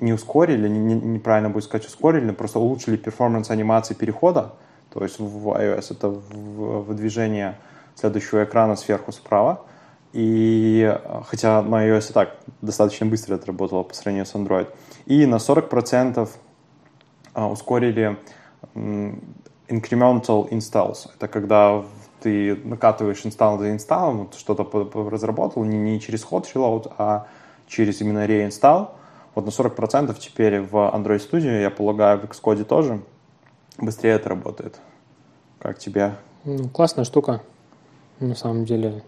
не 0.00 0.12
ускорили, 0.12 0.68
не, 0.68 0.94
неправильно 0.94 1.50
будет 1.50 1.64
сказать 1.64 1.86
ускорили, 1.86 2.30
просто 2.32 2.58
улучшили 2.58 2.96
перформанс 2.96 3.50
анимации 3.50 3.94
перехода, 3.94 4.54
то 4.92 5.02
есть 5.02 5.18
в 5.18 5.48
iOS 5.48 5.92
это 5.92 6.08
выдвижение 6.08 7.58
следующего 7.94 8.44
экрана 8.44 8.76
сверху 8.76 9.12
справа, 9.12 9.62
и 10.12 10.96
хотя 11.26 11.62
на 11.62 11.86
iOS 11.86 12.10
и 12.10 12.12
так 12.14 12.36
достаточно 12.62 13.06
быстро 13.06 13.34
это 13.34 13.48
работало 13.48 13.82
по 13.82 13.94
сравнению 13.94 14.24
с 14.24 14.34
Android. 14.34 14.68
И 15.04 15.26
на 15.26 15.36
40% 15.36 16.28
а, 17.34 17.48
ускорили 17.48 18.16
incremental 19.68 20.48
installs. 20.50 21.08
Это 21.14 21.28
когда 21.28 21.84
ты 22.20 22.56
накатываешь 22.56 23.24
инсталл 23.24 23.58
за 23.58 23.70
инсталлом, 23.70 24.30
что-то 24.36 24.64
разработал 25.10 25.64
не, 25.64 25.78
не 25.78 26.00
через 26.00 26.24
hot 26.24 26.46
reload, 26.54 26.92
а 26.98 27.26
через 27.66 28.00
именно 28.00 28.26
reinstall. 28.26 28.90
Вот 29.34 29.44
на 29.44 29.50
40% 29.50 30.16
теперь 30.18 30.60
в 30.60 30.74
Android 30.74 31.20
Studio, 31.30 31.60
я 31.60 31.70
полагаю, 31.70 32.18
в 32.18 32.24
Xcode 32.24 32.64
тоже 32.64 33.02
быстрее 33.78 34.12
это 34.12 34.30
работает. 34.30 34.80
Как 35.58 35.78
тебе? 35.78 36.14
Ну, 36.44 36.68
классная 36.68 37.04
штука. 37.04 37.42
На 38.18 38.34
самом 38.34 38.64
деле, 38.64 39.02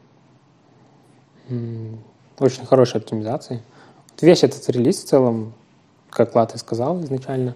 очень 2.38 2.66
хорошей 2.66 2.98
оптимизации. 2.98 3.62
Вот 4.10 4.22
весь 4.22 4.44
этот 4.44 4.68
релиз 4.68 5.02
в 5.02 5.08
целом, 5.08 5.54
как 6.10 6.34
Лата 6.34 6.58
сказал 6.58 7.00
изначально, 7.02 7.54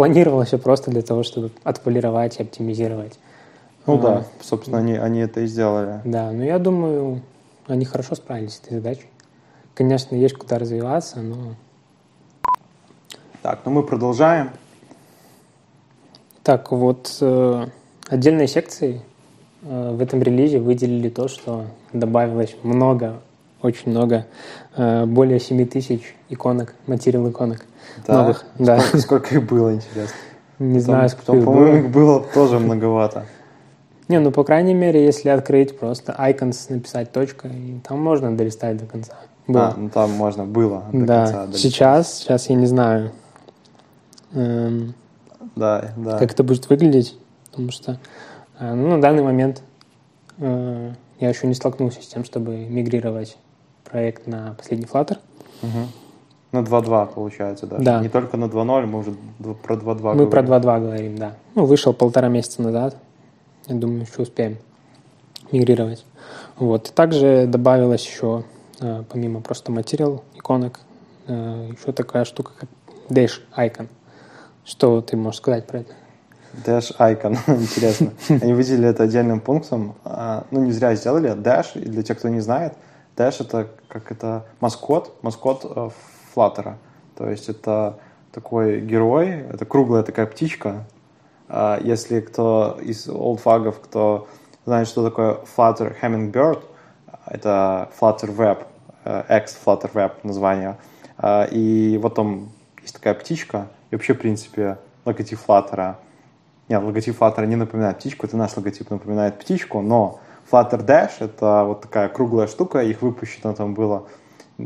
э, 0.00 0.06
планировался 0.06 0.58
просто 0.58 0.90
для 0.90 1.02
того, 1.02 1.22
чтобы 1.22 1.50
отполировать 1.62 2.38
и 2.38 2.42
оптимизировать. 2.42 3.18
Ну 3.86 3.94
а, 3.94 3.98
да, 3.98 4.24
собственно, 4.40 4.78
они, 4.78 4.94
они 4.94 5.20
это 5.20 5.40
и 5.40 5.46
сделали. 5.46 6.00
Да, 6.04 6.30
но 6.32 6.44
я 6.44 6.58
думаю, 6.58 7.22
они 7.66 7.84
хорошо 7.84 8.14
справились 8.14 8.54
с 8.54 8.60
этой 8.60 8.74
задачей. 8.74 9.06
Конечно, 9.74 10.14
есть 10.14 10.36
куда 10.36 10.58
развиваться, 10.58 11.20
но... 11.20 11.54
Так, 13.42 13.60
ну 13.64 13.70
мы 13.70 13.82
продолжаем. 13.82 14.50
Так, 16.42 16.72
вот 16.72 17.16
э, 17.20 17.66
отдельные 18.08 18.48
секции 18.48 19.02
Э, 19.62 19.92
в 19.92 20.00
этом 20.00 20.22
релизе 20.22 20.58
выделили 20.58 21.08
то, 21.08 21.28
что 21.28 21.66
добавилось 21.92 22.56
много, 22.62 23.20
очень 23.62 23.90
много, 23.90 24.26
э, 24.76 25.04
более 25.06 25.38
7 25.40 25.66
тысяч 25.66 26.14
иконок, 26.28 26.74
материал 26.86 27.28
иконок 27.28 27.64
да? 28.06 28.22
новых. 28.22 28.44
Да. 28.58 28.80
Сколько, 28.80 28.98
сколько 29.02 29.34
их 29.34 29.46
было, 29.46 29.74
интересно? 29.74 30.14
Не 30.58 30.78
потом, 30.78 30.80
знаю, 30.80 31.08
сколько 31.08 31.26
потом, 31.26 31.44
по-моему, 31.44 31.78
их 31.78 31.90
было 31.90 32.24
тоже 32.34 32.58
многовато. 32.58 33.26
Не, 34.08 34.18
ну, 34.18 34.32
по 34.32 34.44
крайней 34.44 34.74
мере, 34.74 35.04
если 35.04 35.28
открыть 35.28 35.78
просто 35.78 36.14
icons, 36.18 36.66
написать 36.68 37.12
точка, 37.12 37.48
и 37.48 37.78
там 37.86 38.00
можно 38.00 38.36
долистать 38.36 38.76
до 38.76 38.86
конца. 38.86 39.14
Было. 39.46 39.68
А, 39.68 39.74
ну 39.76 39.88
там 39.88 40.10
можно 40.10 40.44
было 40.44 40.84
до 40.92 41.06
да. 41.06 41.24
конца 41.24 41.46
долистать. 41.46 41.60
Сейчас, 41.60 42.14
сейчас 42.18 42.48
я 42.50 42.56
не 42.56 42.66
знаю, 42.66 43.12
эм, 44.32 44.94
да, 45.56 45.92
да. 45.96 46.18
как 46.18 46.32
это 46.32 46.42
будет 46.42 46.68
выглядеть, 46.68 47.16
потому 47.50 47.70
что 47.70 47.98
а, 48.58 48.74
ну, 48.74 48.88
на 48.88 49.00
данный 49.00 49.22
момент 49.22 49.62
э, 50.38 50.92
я 51.20 51.28
еще 51.28 51.46
не 51.46 51.54
столкнулся 51.54 52.02
с 52.02 52.06
тем, 52.06 52.24
чтобы 52.24 52.56
мигрировать 52.56 53.38
проект 53.90 54.26
на 54.26 54.54
последний 54.56 54.86
Flutter. 54.86 55.18
Угу. 55.62 55.78
На 56.52 56.58
2.2 56.58 57.14
получается, 57.14 57.66
да? 57.66 57.78
Да. 57.78 58.00
Не 58.00 58.08
только 58.08 58.36
на 58.36 58.46
2.0, 58.46 58.86
мы 58.86 58.98
уже 58.98 59.14
про 59.62 59.74
2.2 59.76 60.14
Мы 60.14 60.26
говорим. 60.26 60.30
про 60.30 60.42
2.2 60.42 60.80
говорим, 60.80 61.18
да. 61.18 61.36
Ну, 61.54 61.64
вышел 61.64 61.92
полтора 61.92 62.28
месяца 62.28 62.62
назад. 62.62 62.96
Я 63.66 63.76
думаю, 63.76 64.02
еще 64.02 64.22
успеем 64.22 64.58
мигрировать. 65.52 66.04
Вот. 66.56 66.92
Также 66.94 67.46
добавилось 67.46 68.06
еще, 68.06 68.44
э, 68.80 69.04
помимо 69.08 69.40
просто 69.40 69.70
материал, 69.70 70.24
иконок, 70.34 70.80
э, 71.28 71.70
еще 71.76 71.92
такая 71.92 72.24
штука, 72.24 72.52
как 72.58 72.68
Dash 73.08 73.40
Icon. 73.56 73.88
Что 74.64 75.00
ты 75.00 75.16
можешь 75.16 75.38
сказать 75.38 75.66
про 75.66 75.80
это? 75.80 75.92
Dash 76.66 76.96
Icon, 76.98 77.38
интересно. 77.46 78.12
Они 78.28 78.52
выделили 78.54 78.88
это 78.88 79.04
отдельным 79.04 79.40
пунктом. 79.40 79.94
А, 80.04 80.44
ну, 80.50 80.64
не 80.64 80.72
зря 80.72 80.94
сделали. 80.96 81.32
Dash, 81.36 81.80
и 81.80 81.88
для 81.88 82.02
тех, 82.02 82.18
кто 82.18 82.28
не 82.28 82.40
знает, 82.40 82.74
Dash 83.16 83.36
это 83.40 83.68
как 83.90 84.10
это 84.12 84.46
маскот, 84.60 85.22
маскот 85.22 85.64
э, 85.64 85.90
Flutter. 86.34 86.74
То 87.16 87.28
есть 87.28 87.48
это 87.48 87.98
такой 88.32 88.80
герой, 88.80 89.28
это 89.28 89.64
круглая 89.64 90.02
такая 90.02 90.26
птичка. 90.26 90.84
А, 91.48 91.78
если 91.82 92.20
кто 92.20 92.78
из 92.82 93.08
олдфагов, 93.08 93.80
кто 93.80 94.28
знает, 94.64 94.88
что 94.88 95.04
такое 95.04 95.38
Flutter 95.56 95.94
Hummingbird, 96.00 96.62
это 97.26 97.90
Flutter 98.00 98.34
Web, 98.36 98.66
э, 99.04 99.38
X 99.38 99.58
Flutter 99.64 99.92
Web 99.92 100.12
название. 100.22 100.78
А, 101.18 101.44
и 101.44 101.98
вот 101.98 102.14
там 102.14 102.50
есть 102.80 102.94
такая 102.94 103.14
птичка, 103.14 103.68
и 103.90 103.96
вообще, 103.96 104.14
в 104.14 104.18
принципе, 104.18 104.78
логотип 105.04 105.38
Flutter— 105.46 105.96
нет, 106.70 106.84
логотип 106.84 107.20
Flutter 107.20 107.46
не 107.46 107.56
напоминает 107.56 107.98
птичку, 107.98 108.26
это 108.26 108.36
наш 108.36 108.56
логотип 108.56 108.90
напоминает 108.90 109.40
птичку, 109.40 109.80
но 109.80 110.20
Flutter 110.50 110.84
Dash— 110.84 111.12
это 111.20 111.64
вот 111.64 111.82
такая 111.82 112.08
круглая 112.08 112.46
штука, 112.46 112.80
их 112.80 113.02
выпущено 113.02 113.52
там 113.52 113.74
было 113.74 114.06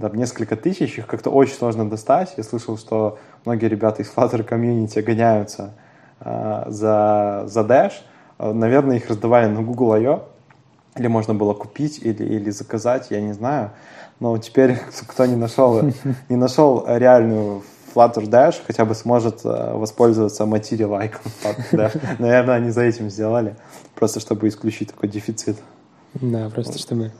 там, 0.01 0.15
несколько 0.15 0.57
тысяч, 0.57 0.99
их 0.99 1.07
как-то 1.07 1.31
очень 1.31 1.55
сложно 1.55 1.89
достать. 1.89 2.35
Я 2.37 2.43
слышал, 2.43 2.79
что 2.79 3.19
многие 3.45 3.67
ребята 3.67 4.03
из 4.03 4.13
Flutter 4.15 4.43
комьюнити 4.43 4.99
гоняются 5.01 5.75
э, 6.21 6.65
за, 6.69 7.45
за 7.47 7.61
Dash. 7.61 7.93
Наверное, 8.39 8.97
их 8.97 9.09
раздавали 9.09 9.47
на 9.47 9.63
Google 9.63 9.93
I.O., 9.93 10.23
или 10.97 11.09
можно 11.09 11.35
было 11.35 11.55
купить, 11.55 11.99
или, 12.03 12.23
или 12.23 12.51
заказать, 12.51 13.09
я 13.11 13.21
не 13.21 13.33
знаю. 13.33 13.71
Но 14.21 14.37
теперь, 14.39 14.79
кто 15.07 15.27
не 15.27 15.37
нашел, 15.37 15.83
не 16.29 16.37
нашел 16.37 16.85
реальную 16.87 17.63
Flutter 17.95 18.29
Dash 18.29 18.57
хотя 18.67 18.85
бы 18.85 18.95
сможет 18.95 19.45
э, 19.45 19.75
воспользоваться 19.75 20.47
материал 20.47 20.93
Icon 20.93 21.31
Flutter 21.43 21.73
Dash. 21.73 22.17
Наверное, 22.19 22.57
они 22.57 22.71
за 22.71 22.83
этим 22.83 23.11
сделали, 23.11 23.57
просто 23.95 24.21
чтобы 24.21 24.49
исключить 24.49 24.91
такой 24.91 25.09
дефицит. 25.09 25.57
Да, 26.15 26.51
просто 26.51 26.79
чтобы 26.79 27.13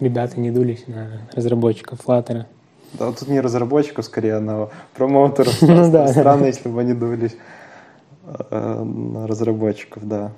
ребята 0.00 0.40
не 0.40 0.50
дулись 0.50 0.86
на 0.86 1.22
разработчиков 1.32 2.00
Flutter. 2.04 2.46
Да, 2.94 3.12
тут 3.12 3.28
не 3.28 3.40
разработчиков, 3.40 4.04
скорее, 4.04 4.38
на 4.38 4.68
промоутеров. 4.94 5.60
ну, 5.62 5.90
да. 5.90 6.08
Странно, 6.08 6.46
если 6.46 6.68
бы 6.68 6.80
они 6.80 6.94
дулись 6.94 7.36
э, 8.50 8.82
на 8.82 9.26
разработчиков, 9.26 10.06
да. 10.06 10.32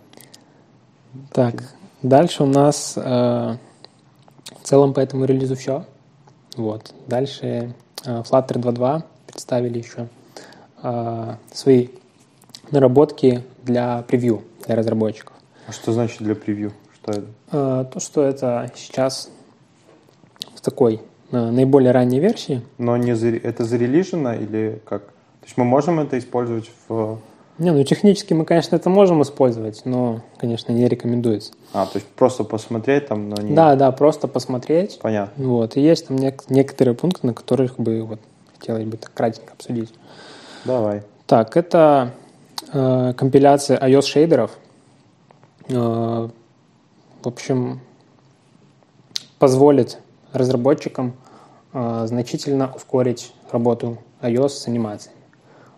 Так, 1.33 1.55
дальше 2.03 2.43
у 2.43 2.47
нас 2.47 2.95
э, 2.97 3.01
в 3.01 3.59
целом 4.63 4.95
по 4.95 5.01
этому 5.01 5.25
релизу 5.27 5.57
все. 5.57 5.85
Вот. 6.57 6.95
Дальше 7.07 7.75
Э, 8.07 8.23
Flutter 8.23 8.59
2.2 8.61 9.03
представили 9.27 9.79
еще 9.79 10.09
э, 10.83 11.35
свои 11.53 11.89
наработки 12.71 13.43
для 13.65 14.03
превью, 14.03 14.45
для 14.65 14.77
разработчиков. 14.77 15.35
А 15.67 15.73
что 15.73 15.93
значит 15.93 16.23
для 16.23 16.37
превью? 16.37 16.73
Что 17.07 17.13
это? 17.13 17.27
Э, 17.53 17.85
то, 17.93 18.01
что 18.01 18.23
это 18.23 18.71
сейчас 18.75 19.31
в 20.55 20.61
такой 20.61 21.01
наиболее 21.31 21.93
ранней 21.93 22.21
версии. 22.21 22.63
Но 22.79 22.97
не 22.97 23.15
за, 23.15 23.29
это 23.29 23.65
зарелижено 23.65 24.35
или 24.35 24.81
как? 24.85 25.03
То 25.07 25.47
есть 25.47 25.57
мы 25.57 25.65
можем 25.65 26.01
это 26.01 26.19
использовать 26.19 26.71
в 26.89 27.19
не, 27.59 27.71
ну 27.71 27.83
технически 27.85 28.35
мы, 28.35 28.45
конечно, 28.45 28.77
это 28.77 28.91
можем 28.91 29.23
использовать, 29.23 29.87
но, 29.87 30.21
конечно, 30.37 30.73
не 30.73 30.87
рекомендуется. 30.87 31.53
А, 31.73 31.87
то 31.87 31.93
есть 31.97 32.07
просто 32.07 32.45
посмотреть 32.45 33.09
там, 33.09 33.31
но 33.31 33.41
не... 33.41 33.55
Да, 33.55 33.77
да, 33.77 33.91
просто 33.93 34.29
посмотреть. 34.29 34.99
Понятно. 35.01 35.43
Вот, 35.43 35.77
и 35.79 35.81
есть 35.81 36.09
там 36.09 36.19
нек- 36.19 36.45
некоторые 36.51 36.95
пункты, 36.95 37.27
на 37.27 37.33
которых 37.33 37.81
бы 37.81 38.03
вот 38.03 38.21
хотелось 38.59 38.85
бы 38.85 38.99
так 38.99 39.11
кратенько 39.15 39.55
обсудить. 39.55 39.95
Давай. 40.67 41.03
Так, 41.27 41.57
это 41.57 42.13
э, 42.75 43.15
компиляция 43.17 43.79
iOS-шейдеров. 43.79 44.51
Э, 45.71 46.29
в 47.27 47.29
общем, 47.29 47.81
позволит 49.41 49.99
разработчикам 50.33 51.15
э, 51.73 52.05
значительно 52.07 52.73
ускорить 52.73 53.35
работу 53.51 53.99
iOS 54.23 54.51
с 54.51 54.69
анимацией. 54.69 55.17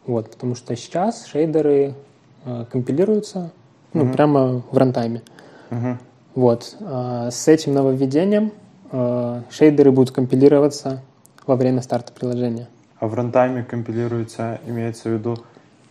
Вот, 0.06 0.30
потому 0.30 0.54
что 0.54 0.76
сейчас 0.76 1.24
шейдеры 1.24 1.94
э, 2.44 2.64
компилируются 2.70 3.50
ну, 3.94 4.04
mm-hmm. 4.04 4.12
прямо 4.12 4.62
в 4.70 4.76
рантайме. 4.76 5.22
Mm-hmm. 5.70 5.96
Вот. 6.34 6.76
Э, 6.80 7.30
с 7.32 7.48
этим 7.48 7.72
нововведением 7.72 8.52
шейдеры 9.50 9.90
будут 9.90 10.14
компилироваться 10.14 11.02
во 11.46 11.56
время 11.56 11.80
старта 11.80 12.12
приложения. 12.12 12.68
А 13.00 13.06
в 13.06 13.14
рантайме 13.14 13.62
компилируется, 13.62 14.60
имеется 14.66 15.08
в 15.08 15.12
виду, 15.12 15.38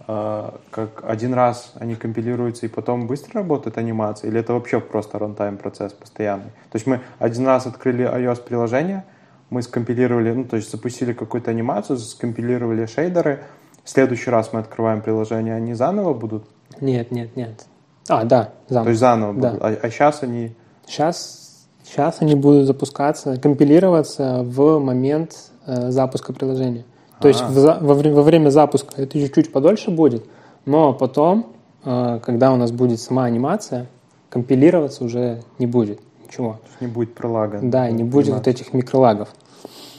как 0.08 1.04
один 1.04 1.34
раз 1.34 1.74
они 1.76 1.96
компилируются 1.96 2.66
и 2.66 2.70
потом 2.70 3.08
быстро 3.08 3.42
работает 3.42 3.78
анимация? 3.78 4.30
Или 4.30 4.40
это 4.40 4.54
вообще 4.54 4.80
просто 4.80 5.20
рантайм 5.20 5.58
процесс 5.58 5.92
постоянный? 5.92 6.52
То 6.72 6.76
есть 6.76 6.88
мы 6.88 7.02
один 7.20 7.46
раз 7.46 7.68
открыли 7.68 8.06
iOS-приложение, 8.06 9.04
мы 9.50 9.62
скомпилировали, 9.62 10.32
ну, 10.32 10.46
то 10.46 10.56
есть 10.56 10.72
запустили 10.72 11.12
какую-то 11.12 11.52
анимацию, 11.52 11.98
скомпилировали 11.98 12.86
шейдеры, 12.86 13.44
в 13.84 13.90
следующий 13.90 14.30
раз 14.30 14.52
мы 14.54 14.60
открываем 14.60 15.02
приложение, 15.02 15.56
они 15.56 15.74
заново 15.74 16.14
будут? 16.14 16.46
Нет, 16.82 17.12
нет, 17.12 17.36
нет. 17.36 17.66
А, 18.10 18.24
да, 18.24 18.52
заново. 18.68 18.86
То 18.86 18.90
есть 18.90 19.00
заново 19.00 19.34
да. 19.34 19.50
будут, 19.50 19.64
а, 19.64 19.68
а 19.68 19.90
сейчас 19.90 20.24
они... 20.24 20.56
Сейчас, 20.86 21.68
сейчас 21.84 22.22
они 22.22 22.36
будут 22.36 22.66
запускаться, 22.66 23.38
компилироваться 23.38 24.44
в 24.44 24.80
момент 24.80 25.52
э, 25.66 25.92
запуска 25.92 26.32
приложения. 26.34 26.86
То 27.20 27.28
есть 27.28 27.42
в, 27.42 27.80
во, 27.82 27.94
во 27.96 28.22
время 28.24 28.50
запуска 28.50 29.02
это 29.02 29.20
чуть-чуть 29.20 29.52
подольше 29.52 29.92
будет, 29.92 30.26
но 30.66 30.94
потом, 30.94 31.48
э, 31.84 32.20
когда 32.24 32.52
у 32.54 32.58
нас 32.58 32.72
будет 32.72 33.00
сама 33.00 33.26
анимация, 33.26 33.88
компилироваться 34.30 35.04
уже 35.04 35.42
не 35.58 35.68
будет 35.68 36.00
ничего. 36.28 36.60
Не 36.80 36.88
будет 36.88 37.16
пролага. 37.16 37.60
Да, 37.62 37.90
не 37.90 38.04
будет 38.04 38.34
вот 38.34 38.48
этих 38.48 38.74
микролагов. 38.74 39.30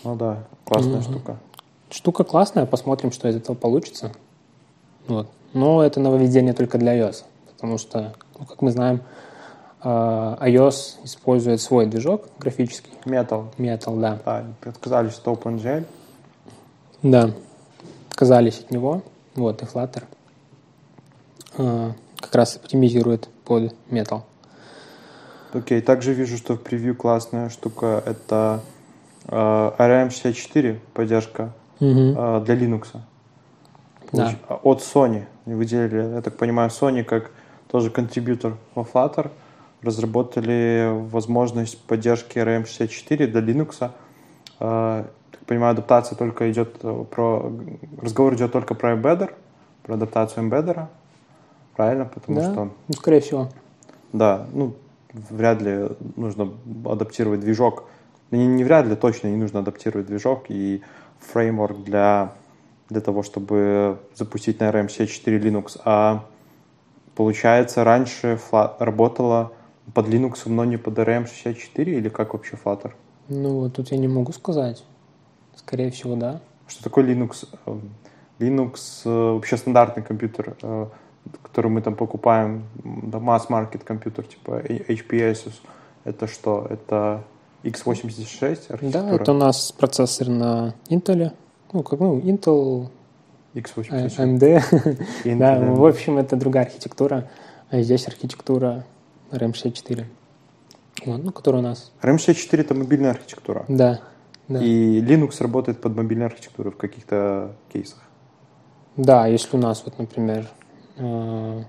Ну 0.04 0.14
да, 0.14 0.44
классная 0.64 1.00
mm 1.00 1.02
штука. 1.02 1.36
Штука 1.90 2.24
классная, 2.24 2.66
посмотрим, 2.66 3.12
что 3.12 3.28
из 3.28 3.36
этого 3.36 3.56
получится. 3.56 4.12
Вот. 5.06 5.26
Но 5.54 5.82
это 5.82 6.00
нововведение 6.00 6.52
только 6.52 6.76
для 6.76 6.98
iOS, 6.98 7.24
потому 7.54 7.78
что, 7.78 8.14
ну, 8.38 8.44
как 8.44 8.60
мы 8.60 8.70
знаем, 8.70 9.00
э, 9.82 9.88
iOS 9.88 11.04
использует 11.04 11.62
свой 11.62 11.86
движок 11.86 12.26
графический. 12.38 12.92
Metal. 13.06 13.46
Metal, 13.56 13.98
да. 13.98 14.18
Да, 14.24 14.44
отказались 14.68 15.18
от 15.18 15.26
OpenGL. 15.26 15.84
Да, 17.02 17.30
отказались 18.10 18.60
от 18.60 18.70
него. 18.70 19.02
Вот, 19.34 19.62
и 19.62 19.64
Flutter 19.64 20.04
э, 21.58 21.92
как 22.18 22.34
раз 22.34 22.56
оптимизирует 22.56 23.28
под 23.44 23.74
Metal. 23.88 24.22
Окей, 25.52 25.78
okay. 25.78 25.82
также 25.82 26.12
вижу, 26.12 26.36
что 26.36 26.54
в 26.54 26.62
превью 26.62 26.96
классная 26.96 27.48
штука 27.48 28.02
это 28.04 28.60
э, 29.26 29.36
ARM64 29.36 30.78
поддержка 30.92 31.52
uh-huh. 31.80 32.42
э, 32.42 32.44
для 32.44 32.54
Linux. 32.56 32.88
Да. 34.12 34.34
От 34.62 34.80
Sony. 34.80 35.26
Выделили, 35.44 36.14
я 36.14 36.22
так 36.22 36.36
понимаю, 36.36 36.70
Sony 36.70 37.04
как 37.04 37.30
тоже 37.70 37.90
контрибьютор 37.90 38.56
во 38.74 38.82
Flutter 38.82 39.30
разработали 39.82 40.90
возможность 41.10 41.78
поддержки 41.78 42.38
ARM64 42.38 43.26
для 43.26 43.40
Linux. 43.40 43.90
Понимаю, 45.48 45.72
адаптация 45.72 46.14
только 46.14 46.50
идет 46.52 46.76
э, 46.82 47.04
про... 47.10 47.50
Разговор 48.02 48.34
идет 48.34 48.52
только 48.52 48.74
про 48.74 48.92
Embedder, 48.92 49.32
про 49.82 49.94
адаптацию 49.94 50.46
Embedder. 50.46 50.88
Правильно? 51.74 52.04
Потому 52.04 52.40
да? 52.40 52.52
что... 52.52 52.70
Ну, 52.86 52.94
скорее 52.94 53.20
всего. 53.20 53.48
Да, 54.12 54.46
ну, 54.52 54.74
вряд 55.30 55.62
ли 55.62 55.88
нужно 56.16 56.52
адаптировать 56.84 57.40
движок. 57.40 57.84
Не, 58.30 58.46
не 58.46 58.62
вряд 58.62 58.86
ли, 58.86 58.94
точно 58.94 59.28
не 59.28 59.36
нужно 59.36 59.60
адаптировать 59.60 60.06
движок 60.06 60.44
и 60.50 60.82
фреймворк 61.20 61.82
для, 61.82 62.34
для 62.90 63.00
того, 63.00 63.22
чтобы 63.22 63.98
запустить 64.14 64.60
на 64.60 64.68
RM64 64.68 65.40
Linux. 65.40 65.80
А 65.82 66.26
получается, 67.14 67.84
раньше 67.84 68.38
Flat 68.50 68.74
работала 68.80 69.52
под 69.94 70.08
Linux, 70.08 70.42
но 70.44 70.66
не 70.66 70.76
под 70.76 70.98
RM64 70.98 71.84
или 71.84 72.10
как 72.10 72.34
вообще 72.34 72.58
Flutter? 72.62 72.92
Ну, 73.30 73.70
тут 73.70 73.92
я 73.92 73.96
не 73.96 74.08
могу 74.08 74.32
сказать. 74.32 74.84
Скорее 75.58 75.90
всего, 75.90 76.16
да. 76.16 76.40
Что 76.66 76.84
такое 76.84 77.04
Linux? 77.04 77.48
Linux 78.38 79.02
э, 79.04 79.32
вообще 79.34 79.56
стандартный 79.56 80.02
компьютер 80.02 80.56
э, 80.62 80.86
который 81.42 81.70
мы 81.70 81.80
там 81.82 81.94
покупаем, 81.94 82.64
да, 82.84 83.18
масс-маркет 83.18 83.84
компьютер, 83.84 84.24
типа 84.24 84.62
HPS, 84.62 85.52
это 86.04 86.26
что? 86.26 86.66
Это 86.70 87.24
x86 87.64 88.72
архитектура? 88.72 88.90
Да, 88.90 89.14
это 89.14 89.32
у 89.32 89.36
нас 89.36 89.72
процессор 89.72 90.28
на 90.28 90.74
Intel, 90.88 91.32
ну, 91.72 91.82
как, 91.82 92.00
ну, 92.00 92.18
Intel, 92.18 92.88
x86. 93.54 94.16
AMD. 94.16 94.62
Intel, 95.24 95.38
да, 95.38 95.58
в 95.58 95.84
общем, 95.84 96.18
это 96.18 96.36
другая 96.36 96.64
архитектура, 96.64 97.28
а 97.70 97.82
здесь 97.82 98.06
архитектура 98.06 98.84
RAM64, 99.30 100.04
вот, 101.04 101.24
ну, 101.24 101.32
которая 101.32 101.62
у 101.62 101.64
нас... 101.64 101.92
RAM64— 102.02 102.48
это 102.60 102.74
мобильная 102.74 103.10
архитектура? 103.10 103.64
Да, 103.68 104.00
да. 104.48 104.62
И 104.62 105.00
Linux 105.00 105.42
работает 105.42 105.80
под 105.80 105.96
мобильной 105.96 106.26
архитектурой 106.26 106.72
в 106.72 106.76
каких-то 106.76 107.52
кейсах? 107.72 107.98
Да, 108.96 109.26
если 109.26 109.56
у 109.56 109.60
нас, 109.60 109.82
вот, 109.84 109.98
например, 109.98 110.48
Э, 110.98 111.62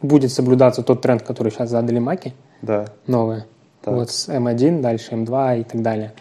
будет 0.00 0.30
соблюдаться 0.30 0.82
тот 0.82 1.02
тренд, 1.02 1.22
который 1.22 1.50
сейчас 1.50 1.70
задали 1.70 1.98
маки, 1.98 2.34
да. 2.62 2.86
новые. 3.06 3.46
Так. 3.82 3.94
Вот 3.94 4.10
с 4.10 4.28
M1, 4.28 4.80
дальше 4.80 5.12
M2 5.12 5.60
и 5.60 5.64
так 5.64 5.82
далее. 5.82 6.12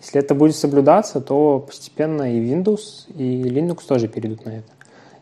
Если 0.00 0.20
это 0.20 0.34
будет 0.34 0.56
соблюдаться, 0.56 1.20
то 1.20 1.60
постепенно 1.60 2.34
и 2.34 2.40
Windows, 2.40 3.12
и 3.14 3.42
Linux 3.42 3.80
тоже 3.86 4.08
перейдут 4.08 4.44
на 4.46 4.50
это. 4.50 4.68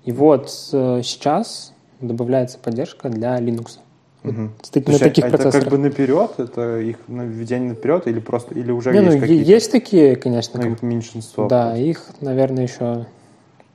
И 0.05 0.12
вот 0.12 0.48
э, 0.72 1.00
сейчас 1.03 1.72
добавляется 2.00 2.59
поддержка 2.59 3.09
для 3.09 3.38
Linux. 3.40 3.79
Угу. 4.25 4.51
Вот, 4.73 4.87
на 4.89 4.99
таких 4.99 5.25
это 5.25 5.37
процессорах. 5.37 5.65
как 5.65 5.71
бы 5.71 5.79
наперед, 5.79 6.31
это 6.39 6.81
их 6.81 6.97
введение 7.07 7.71
наперед 7.71 8.07
или 8.07 8.21
просто 8.21 8.55
или 8.55 8.73
уже 8.73 8.93
Не, 8.93 9.01
есть 9.01 9.15
ну, 9.15 9.21
какие-то? 9.21 9.51
Есть 9.51 9.71
такие, 9.71 10.17
конечно. 10.17 10.61
Ну, 10.61 10.77
меньшинство. 10.81 11.47
Да, 11.47 11.69
просто. 11.69 11.83
их, 11.83 12.07
наверное, 12.21 12.63
еще 12.65 13.07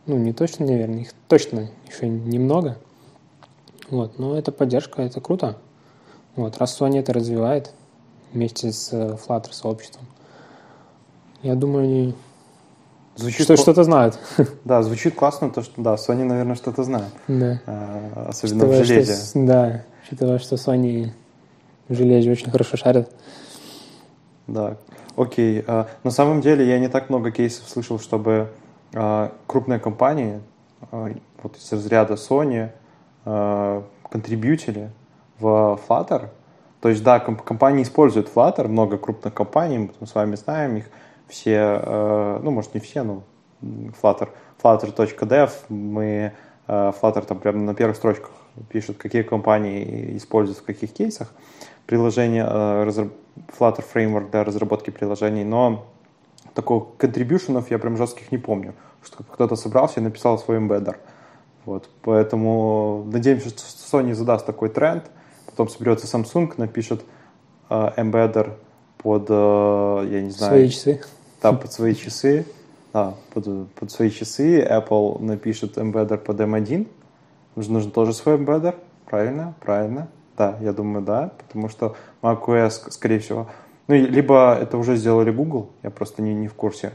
ну, 0.10 0.18
не 0.18 0.34
точно, 0.34 0.66
наверное, 0.66 1.02
их 1.02 1.14
точно 1.28 1.70
еще 1.88 2.10
немного. 2.10 2.78
Вот, 3.92 4.18
но 4.18 4.38
это 4.38 4.52
поддержка, 4.52 5.04
это 5.04 5.22
круто. 5.22 5.58
Вот, 6.36 6.58
раз 6.58 6.80
Sony 6.80 7.00
это 7.00 7.14
развивает 7.14 7.72
вместе 8.34 8.72
с 8.72 8.90
э, 8.92 9.18
Flutter 9.18 9.54
сообществом, 9.54 10.06
я 11.44 11.56
думаю, 11.56 11.84
они 11.86 12.16
звучит 13.16 13.44
что, 13.44 13.56
что-то 13.56 13.84
знают. 13.84 14.18
Да, 14.66 14.82
звучит 14.82 15.16
классно, 15.16 15.52
то, 15.52 15.62
что 15.62 15.82
да, 15.82 15.94
Sony, 15.94 16.24
наверное, 16.24 16.56
что-то 16.56 16.84
знает. 16.84 17.12
Да. 17.28 17.62
А, 17.68 18.28
особенно 18.30 18.66
учитывая, 18.66 18.84
в 18.84 18.86
железе. 18.88 19.14
Что, 19.16 19.46
да, 19.46 19.86
учитывая, 20.10 20.40
что 20.40 20.56
Sony 20.56 21.12
в 21.88 21.94
железе 21.94 22.32
очень 22.32 22.50
хорошо 22.50 22.78
шарит. 22.78 23.10
Да, 24.48 24.78
окей. 25.16 25.64
А, 25.68 25.88
на 26.04 26.12
самом 26.12 26.42
деле 26.42 26.68
я 26.68 26.80
не 26.80 26.88
так 26.88 27.10
много 27.10 27.32
кейсов 27.32 27.70
слышал, 27.70 28.00
чтобы 28.00 28.50
а, 28.94 29.32
крупные 29.46 29.80
компании, 29.80 30.42
а, 30.92 31.12
вот 31.44 31.58
из 31.58 31.72
разряда 31.72 32.16
Sony, 32.16 32.72
контрибьютили 34.10 34.90
в 35.40 35.80
Flutter. 35.88 36.30
То 36.82 36.90
есть, 36.90 37.04
да, 37.04 37.20
компании 37.20 37.84
используют 37.84 38.32
Flutter, 38.34 38.68
много 38.68 38.98
крупных 38.98 39.34
компаний, 39.34 39.92
мы 40.00 40.08
с 40.08 40.16
вами 40.16 40.36
знаем 40.36 40.78
их, 40.78 40.86
все, 41.28 42.40
ну, 42.42 42.50
может, 42.50 42.74
не 42.74 42.80
все, 42.80 43.04
но 43.04 43.22
Flutter, 43.62 44.30
flutter.dev, 44.64 45.52
мы, 45.68 46.32
Flutter 46.68 47.26
там 47.26 47.40
прямо 47.40 47.60
на 47.60 47.76
первых 47.76 47.98
строчках 47.98 48.32
пишет, 48.70 48.98
какие 48.98 49.24
компании 49.24 50.18
используют 50.18 50.60
в 50.60 50.64
каких 50.64 50.94
кейсах 50.94 51.34
приложение, 51.86 52.44
Flutter 53.58 53.84
Framework 53.94 54.30
для 54.30 54.44
разработки 54.44 54.92
приложений, 54.92 55.46
но 55.46 55.88
такого 56.54 56.88
контрибьюшенов 56.98 57.72
я 57.72 57.80
прям 57.80 57.98
жестких 57.98 58.32
не 58.32 58.38
помню, 58.38 58.76
что 59.04 59.24
кто-то 59.24 59.56
собрался 59.56 60.00
и 60.00 60.04
написал 60.04 60.38
свой 60.38 60.58
эмбеддер. 60.58 61.00
Вот, 61.66 61.90
поэтому 62.02 63.08
надеемся, 63.12 63.50
что 63.50 63.62
Sony 63.62 64.14
задаст 64.14 64.46
такой 64.46 64.70
тренд, 64.70 65.10
потом 65.46 65.70
соберется 65.70 66.06
Samsung, 66.06 66.54
напишет 66.58 67.04
э, 67.70 67.92
эмбеддер 67.98 68.58
под, 68.98 69.26
э, 69.30 70.08
я 70.12 70.22
не 70.22 70.32
знаю... 70.32 70.54
Свои 70.54 70.70
часы. 70.70 71.02
Да, 71.42 71.54
под 71.54 71.72
свои 71.72 71.96
часы. 71.96 72.46
Да, 72.94 73.16
под, 73.34 73.70
под 73.74 73.92
свои 73.92 74.10
часы. 74.10 74.62
Apple 74.62 75.22
напишет 75.22 75.78
эмбеддер 75.78 76.18
под 76.18 76.40
M1. 76.40 76.88
Нужен 77.56 77.92
тоже 77.92 78.14
свой 78.14 78.36
эмбеддер. 78.36 78.76
Правильно? 79.06 79.54
Правильно. 79.60 80.08
Да, 80.38 80.58
я 80.62 80.72
думаю, 80.74 81.04
да. 81.04 81.32
Потому 81.38 81.70
что 81.70 81.96
macOS, 82.22 82.92
скорее 82.92 83.20
всего, 83.20 83.48
ну, 83.88 83.96
либо 83.96 84.56
это 84.56 84.78
уже 84.78 84.96
сделали 84.96 85.32
Google, 85.32 85.72
я 85.82 85.90
просто 85.90 86.22
не, 86.22 86.36
не 86.36 86.48
в 86.48 86.54
курсе, 86.54 86.94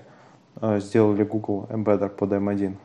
а, 0.60 0.78
сделали 0.78 1.24
Google 1.24 1.66
Embedder 1.68 2.08
под 2.08 2.30
M1. 2.30 2.76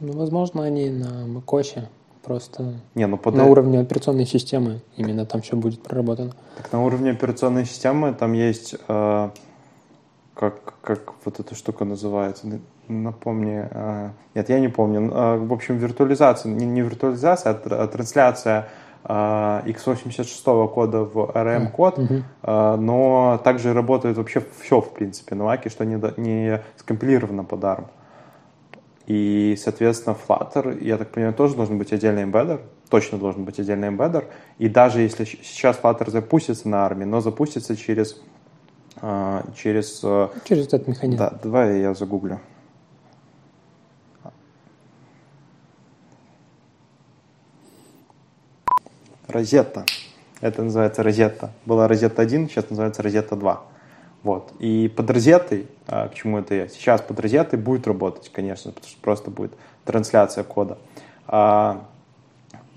Ну, 0.00 0.12
возможно, 0.12 0.62
они 0.62 0.88
на 0.88 1.26
macOS 1.26 1.84
просто 2.22 2.80
не, 2.94 3.06
ну 3.06 3.18
под... 3.18 3.34
на 3.34 3.44
уровне 3.44 3.78
операционной 3.78 4.26
системы 4.26 4.80
именно 4.96 5.26
там 5.26 5.42
все 5.42 5.54
будет 5.54 5.82
проработано. 5.82 6.32
Так 6.56 6.72
на 6.72 6.82
уровне 6.82 7.10
операционной 7.10 7.66
системы 7.66 8.14
там 8.14 8.32
есть, 8.32 8.74
э, 8.88 9.30
как, 10.36 10.74
как 10.82 11.14
вот 11.24 11.40
эта 11.40 11.54
штука 11.54 11.84
называется, 11.84 12.46
напомни, 12.88 13.66
э, 13.70 14.10
нет, 14.34 14.48
я 14.48 14.60
не 14.60 14.68
помню, 14.68 15.10
э, 15.10 15.36
в 15.38 15.52
общем, 15.52 15.78
виртуализация, 15.78 16.52
не, 16.52 16.66
не 16.66 16.82
виртуализация, 16.82 17.52
а, 17.52 17.84
а 17.84 17.88
трансляция 17.88 18.68
x86 19.08 20.68
кода 20.68 21.04
в 21.04 21.30
RM 21.30 21.70
код, 21.70 21.96
mm-hmm. 21.96 22.76
но 22.76 23.40
также 23.44 23.72
работает 23.72 24.16
вообще 24.16 24.42
все, 24.60 24.80
в 24.80 24.92
принципе, 24.92 25.36
на 25.36 25.42
Mac, 25.42 25.70
что 25.70 25.84
не, 25.84 25.94
не 26.16 26.60
скомпилировано 26.76 27.44
под 27.44 27.60
ARM. 27.60 27.84
И, 29.06 29.56
соответственно, 29.62 30.16
Flutter, 30.16 30.82
я 30.82 30.98
так 30.98 31.10
понимаю, 31.10 31.34
тоже 31.34 31.54
должен 31.54 31.78
быть 31.78 31.92
отдельный 31.92 32.24
эмбеддер, 32.24 32.60
точно 32.90 33.18
должен 33.18 33.44
быть 33.44 33.60
отдельный 33.60 33.88
эмбеддер. 33.88 34.26
И 34.58 34.68
даже 34.68 35.00
если 35.00 35.24
сейчас 35.24 35.78
Flutter 35.80 36.10
запустится 36.10 36.68
на 36.68 36.84
армии, 36.84 37.04
но 37.04 37.20
запустится 37.20 37.76
через... 37.76 38.20
Э, 39.02 39.42
через, 39.56 40.00
э, 40.02 40.28
через 40.44 40.66
этот 40.68 40.88
механизм. 40.88 41.18
Да, 41.18 41.30
давай 41.42 41.80
я 41.80 41.94
загуглю. 41.94 42.40
Розетта. 49.28 49.84
Это 50.40 50.62
называется 50.62 51.02
розетта. 51.02 51.52
Была 51.66 51.88
розетта 51.88 52.22
1, 52.22 52.48
сейчас 52.48 52.70
называется 52.70 53.02
розетта 53.02 53.36
2. 53.36 53.64
Вот. 54.22 54.52
И 54.60 54.88
под 54.88 55.10
розетой, 55.10 55.66
а, 55.86 56.08
к 56.08 56.14
чему 56.14 56.38
это 56.38 56.54
я? 56.54 56.68
Сейчас 56.68 57.00
под 57.00 57.20
розетой 57.20 57.58
будет 57.58 57.86
работать, 57.86 58.30
конечно, 58.32 58.72
потому 58.72 58.90
что 58.90 59.00
просто 59.00 59.30
будет 59.30 59.52
трансляция 59.84 60.42
кода. 60.44 60.78
А 61.26 61.86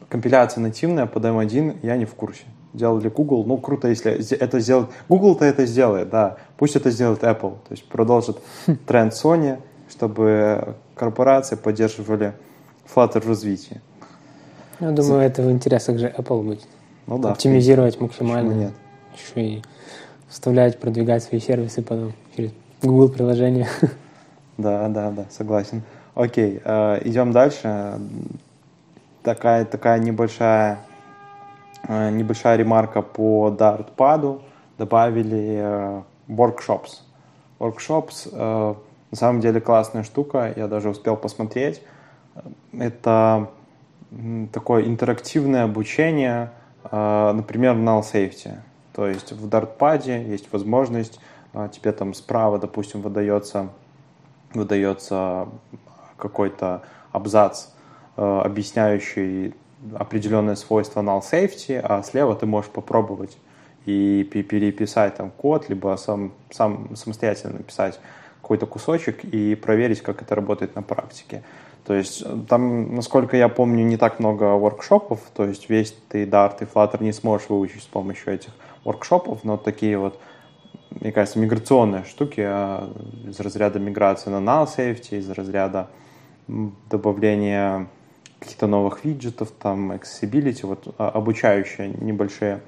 компиляция 0.10 0.62
нативная 0.62 1.06
под 1.06 1.26
M1 1.26 1.80
я 1.82 1.98
не 1.98 2.06
в 2.06 2.14
курсе. 2.14 2.44
Делали 2.74 3.10
Google, 3.10 3.46
ну 3.46 3.58
круто, 3.58 3.88
если 3.88 4.12
это 4.38 4.60
сделать. 4.60 4.90
Google-то 5.08 5.46
это 5.46 5.66
сделает, 5.66 6.10
да. 6.10 6.38
Пусть 6.58 6.76
это 6.76 6.92
сделает 6.92 7.24
Apple, 7.24 7.56
то 7.68 7.72
есть 7.72 7.84
продолжит 7.86 8.38
тренд 8.86 9.14
Sony, 9.14 9.60
чтобы 9.90 10.76
корпорации 10.96 11.56
поддерживали 11.56 12.34
Flutter 12.94 13.22
в 13.22 13.28
развитии. 13.28 13.82
Я 14.80 14.92
думаю, 14.92 15.22
это 15.22 15.42
в 15.42 15.52
интересах 15.52 15.98
же 15.98 16.14
Apple 16.16 16.44
будет. 16.44 16.68
Ну 17.08 17.18
да. 17.18 17.32
Оптимизировать 17.32 18.00
максимально. 18.00 18.54
Нет. 18.54 18.72
Еще 19.16 19.48
и 19.48 19.64
вставлять, 20.28 20.80
продвигать 20.80 21.24
свои 21.24 21.40
сервисы 21.40 21.82
потом 21.82 22.14
через 22.36 22.52
Google 22.82 23.10
приложение. 23.10 23.68
Да, 24.58 24.90
да, 24.90 25.10
да, 25.12 25.26
согласен. 25.30 25.84
Окей, 26.16 26.62
э, 26.64 27.02
идем 27.06 27.32
дальше. 27.32 27.98
Такая, 29.24 29.64
такая 29.64 30.00
небольшая, 30.00 30.80
небольшая 31.88 32.58
ремарка 32.58 33.02
по 33.02 33.50
Dartpad. 33.50 34.42
Добавили 34.78 35.60
э, 35.62 36.02
workshops. 36.28 37.02
Workshops 37.60 38.78
на 39.12 39.18
самом 39.18 39.42
деле 39.42 39.60
классная 39.60 40.04
штука, 40.04 40.54
я 40.56 40.68
даже 40.68 40.90
успел 40.90 41.18
посмотреть. 41.18 41.82
Это 42.72 43.50
такое 44.54 44.86
интерактивное 44.86 45.64
обучение, 45.64 46.52
например, 46.84 47.76
null 47.76 48.02
safety. 48.02 48.60
То 48.94 49.08
есть 49.08 49.32
в 49.32 49.50
дартпаде 49.50 50.24
есть 50.24 50.54
возможность, 50.54 51.20
тебе 51.72 51.92
там 51.92 52.14
справа, 52.14 52.60
допустим, 52.60 53.02
выдается, 53.02 53.70
выдается 54.54 55.48
какой-то 56.18 56.84
абзац, 57.12 57.70
объясняющий 58.16 59.56
определенное 59.96 60.56
свойство 60.56 61.02
null 61.02 61.22
safety, 61.22 61.80
а 61.80 62.04
слева 62.04 62.36
ты 62.36 62.46
можешь 62.46 62.72
попробовать 62.72 63.38
и 63.86 64.24
переписать 64.24 65.16
там 65.16 65.32
код, 65.32 65.70
либо 65.70 65.96
сам, 65.98 66.34
сам 66.52 66.96
самостоятельно 66.96 67.58
написать 67.58 68.00
какой-то 68.42 68.66
кусочек 68.66 69.24
и 69.24 69.56
проверить, 69.56 70.02
как 70.02 70.22
это 70.22 70.36
работает 70.36 70.76
на 70.76 70.82
практике. 70.82 71.44
То 71.86 71.94
есть 71.94 72.22
э, 72.26 72.38
там, 72.48 72.96
насколько 72.96 73.38
я 73.38 73.48
помню, 73.50 73.84
не 73.84 73.98
так 73.98 74.20
много 74.20 74.56
воркшопов, 74.58 75.22
то 75.34 75.46
есть 75.46 75.70
весь 75.70 75.96
ты 76.10 76.26
Dart 76.26 76.58
и 76.62 76.66
Flutter 76.66 77.02
не 77.04 77.14
сможешь 77.14 77.50
выучить 77.50 77.84
с 77.84 77.88
помощью 77.88 78.34
этих 78.34 78.52
воркшопов, 78.84 79.44
но 79.44 79.58
такие 79.58 79.98
вот, 79.98 80.20
мне 80.92 81.12
кажется, 81.12 81.40
миграционные 81.40 82.04
штуки 82.04 82.42
а, 82.46 82.92
из 83.28 83.40
разряда 83.40 83.80
миграции 83.80 84.30
на 84.30 84.38
null 84.38 84.68
safety, 84.68 85.18
из 85.18 85.30
разряда 85.30 85.88
добавления 86.90 87.88
каких-то 88.40 88.68
новых 88.68 89.04
виджетов, 89.04 89.52
там, 89.52 89.92
accessibility, 89.92 90.66
вот 90.66 90.94
а, 90.98 91.10
обучающие 91.10 91.90
небольшие 91.90 92.62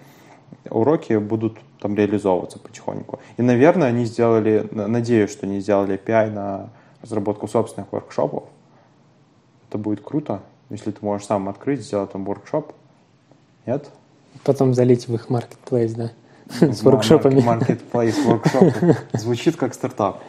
уроки 0.69 1.17
будут 1.17 1.57
там 1.79 1.95
реализовываться 1.95 2.59
потихоньку. 2.59 3.19
И, 3.37 3.41
наверное, 3.41 3.87
они 3.87 4.05
сделали, 4.05 4.67
надеюсь, 4.71 5.31
что 5.31 5.45
они 5.45 5.59
сделали 5.59 5.99
API 5.99 6.29
на 6.29 6.69
разработку 7.01 7.47
собственных 7.47 7.91
воркшопов. 7.91 8.43
Это 9.69 9.77
будет 9.77 10.01
круто, 10.01 10.41
если 10.69 10.91
ты 10.91 11.03
можешь 11.03 11.27
сам 11.27 11.49
открыть, 11.49 11.81
сделать 11.81 12.11
там 12.11 12.25
воркшоп. 12.25 12.73
Нет? 13.65 13.89
Потом 14.43 14.73
залить 14.73 15.07
в 15.07 15.15
их 15.15 15.29
marketplace, 15.29 15.95
да? 15.95 16.11
С 16.73 16.83
воркшопами. 16.83 17.39
Marketplace, 17.39 18.21
воркшопы. 18.25 18.97
Звучит 19.13 19.55
как 19.55 19.73
стартап. 19.73 20.21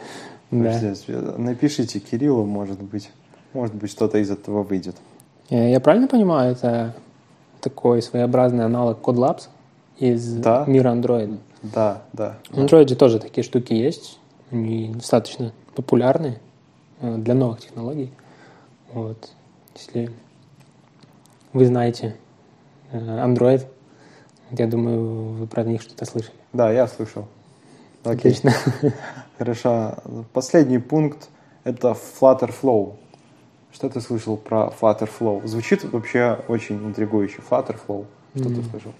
Да. 0.51 0.79
Напишите 1.37 1.99
Кириллу, 1.99 2.45
может 2.45 2.81
быть, 2.81 3.09
может 3.53 3.75
быть, 3.75 3.91
что-то 3.91 4.19
из 4.19 4.29
этого 4.29 4.63
выйдет. 4.63 4.95
Э, 5.49 5.71
я 5.71 5.79
правильно 5.79 6.07
понимаю, 6.07 6.53
это 6.53 6.93
такой 7.61 8.01
своеобразный 8.01 8.65
аналог 8.65 8.99
CodeLabs 9.01 9.47
из 9.99 10.33
да. 10.35 10.65
мира 10.67 10.89
Android? 10.91 11.37
Да, 11.61 12.03
да. 12.13 12.37
В 12.49 12.57
Android 12.57 12.93
тоже 12.95 13.19
такие 13.19 13.43
штуки 13.43 13.73
есть. 13.73 14.19
Они 14.51 14.91
достаточно 14.93 15.53
популярны 15.75 16.39
э, 16.99 17.17
для 17.17 17.33
новых 17.33 17.61
технологий. 17.61 18.11
Вот. 18.91 19.31
Если 19.75 20.11
вы 21.53 21.65
знаете 21.65 22.15
э, 22.91 22.97
Android, 22.97 23.65
я 24.51 24.67
думаю, 24.67 25.33
вы 25.33 25.47
про 25.47 25.63
них 25.63 25.81
что-то 25.81 26.05
слышали. 26.05 26.35
Да, 26.51 26.71
я 26.71 26.87
слышал. 26.87 27.27
Окей. 28.03 28.31
Отлично. 28.31 28.53
Хорошо. 29.37 29.95
Последний 30.33 30.79
пункт— 30.79 31.29
это 31.63 31.95
Flutter 32.19 32.53
Flow. 32.61 32.95
Что 33.73 33.89
ты 33.89 33.99
слышал 33.99 34.37
про 34.37 34.71
Flutter 34.79 35.09
Flow? 35.19 35.45
Звучит 35.45 35.83
вообще 35.91 36.39
очень 36.47 36.77
интригующе. 36.85 37.39
Flutter 37.49 37.75
Flow. 37.75 38.05
Что 38.35 38.49
mm. 38.49 38.55
ты 38.55 38.69
слышал? 38.69 38.91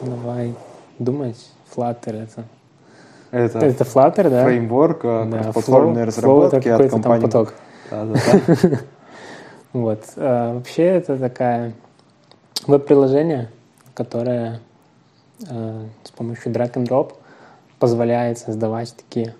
Давай 0.00 0.54
думать. 0.98 1.50
Flutter— 1.74 2.22
это... 2.24 2.44
Это, 3.30 3.58
это 3.60 3.84
Flutter, 3.84 4.28
да? 4.28 4.44
Фреймворк 4.44 5.04
э, 5.04 5.24
да, 5.30 5.52
платформенной 5.52 6.04
разработки 6.04 6.68
flow 6.68 6.84
от 6.84 6.90
компании. 6.90 7.20
Там 7.20 7.30
поток. 7.30 7.54
Да, 7.90 8.04
да, 8.04 8.14
да. 8.14 8.78
вот. 9.72 10.04
А, 10.16 10.54
вообще 10.54 10.82
это 10.82 11.16
такая 11.16 11.72
веб-приложение, 12.66 13.50
которое 13.94 14.60
Э, 15.48 15.86
с 16.04 16.10
помощью 16.10 16.52
drag 16.52 16.72
and 16.74 16.86
drop 16.86 17.14
позволяет 17.78 18.38
создавать 18.38 18.94
такие 18.94 19.34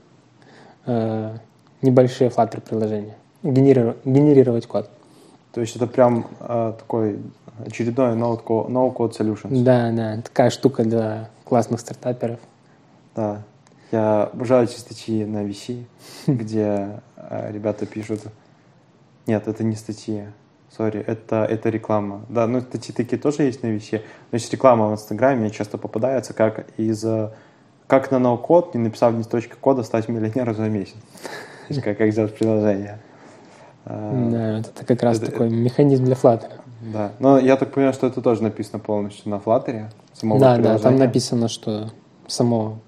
э, 0.87 1.37
небольшие 1.81 2.31
Flutter 2.31 2.61
приложения, 2.61 3.17
генерировать, 3.43 3.99
генерировать 4.05 4.67
код. 4.67 4.91
То 5.53 5.61
есть 5.61 5.77
это 5.77 5.87
прям 5.87 6.27
э, 6.41 6.73
такой 6.79 7.19
очередной 7.65 8.17
no-code, 8.17 9.13
solutions. 9.13 9.63
Да, 9.63 9.91
да, 9.93 10.23
такая 10.23 10.51
штука 10.51 10.85
для 10.85 11.29
классных 11.45 11.81
стартаперов. 11.81 12.39
Да, 13.15 13.43
я 13.91 14.25
обожаю 14.25 14.65
эти 14.65 14.79
статьи 14.79 15.25
на 15.25 15.45
VC, 15.45 15.85
где 16.27 17.01
э, 17.17 17.53
ребята 17.53 17.87
пишут... 17.87 18.23
Нет, 19.27 19.47
это 19.47 19.63
не 19.63 19.77
статьи. 19.77 20.25
Сори, 20.77 21.01
это, 21.01 21.45
это 21.45 21.69
реклама. 21.69 22.25
Да, 22.29 22.47
ну 22.47 22.61
статьи 22.63 22.95
такие 22.95 23.21
тоже 23.21 23.43
есть 23.43 23.63
на 23.63 23.69
висе. 23.69 24.03
Но 24.31 24.37
есть 24.37 24.51
реклама 24.51 24.89
в 24.89 24.93
Инстаграме 24.93 25.51
часто 25.51 25.77
попадается, 25.77 26.33
как 26.33 26.67
из 26.79 27.05
как 27.87 28.11
на 28.11 28.19
ноу-код, 28.19 28.75
не 28.75 28.81
написав 28.81 29.13
ни 29.13 29.23
строчки 29.23 29.53
кода, 29.61 29.83
стать 29.83 30.09
миллионером 30.09 30.55
за 30.55 30.71
месяц. 30.71 30.97
Как, 31.85 31.99
как 31.99 32.13
сделать 32.13 32.35
приложение. 32.35 32.99
А, 33.85 34.31
да, 34.31 34.59
это 34.59 34.85
как 34.85 35.03
раз 35.03 35.19
такой 35.19 35.51
механизм 35.51 36.05
для 36.05 36.15
Flutter. 36.15 36.51
Да, 36.93 37.13
но 37.19 37.39
я 37.39 37.57
так 37.57 37.73
понимаю, 37.73 37.95
что 37.95 38.07
это 38.07 38.21
тоже 38.21 38.43
написано 38.43 38.79
полностью 38.79 39.31
на 39.31 39.37
Flutter. 39.37 39.87
Да, 40.23 40.59
да, 40.59 40.79
там 40.79 40.97
написано, 40.97 41.49
что 41.49 41.91
само 42.27 42.79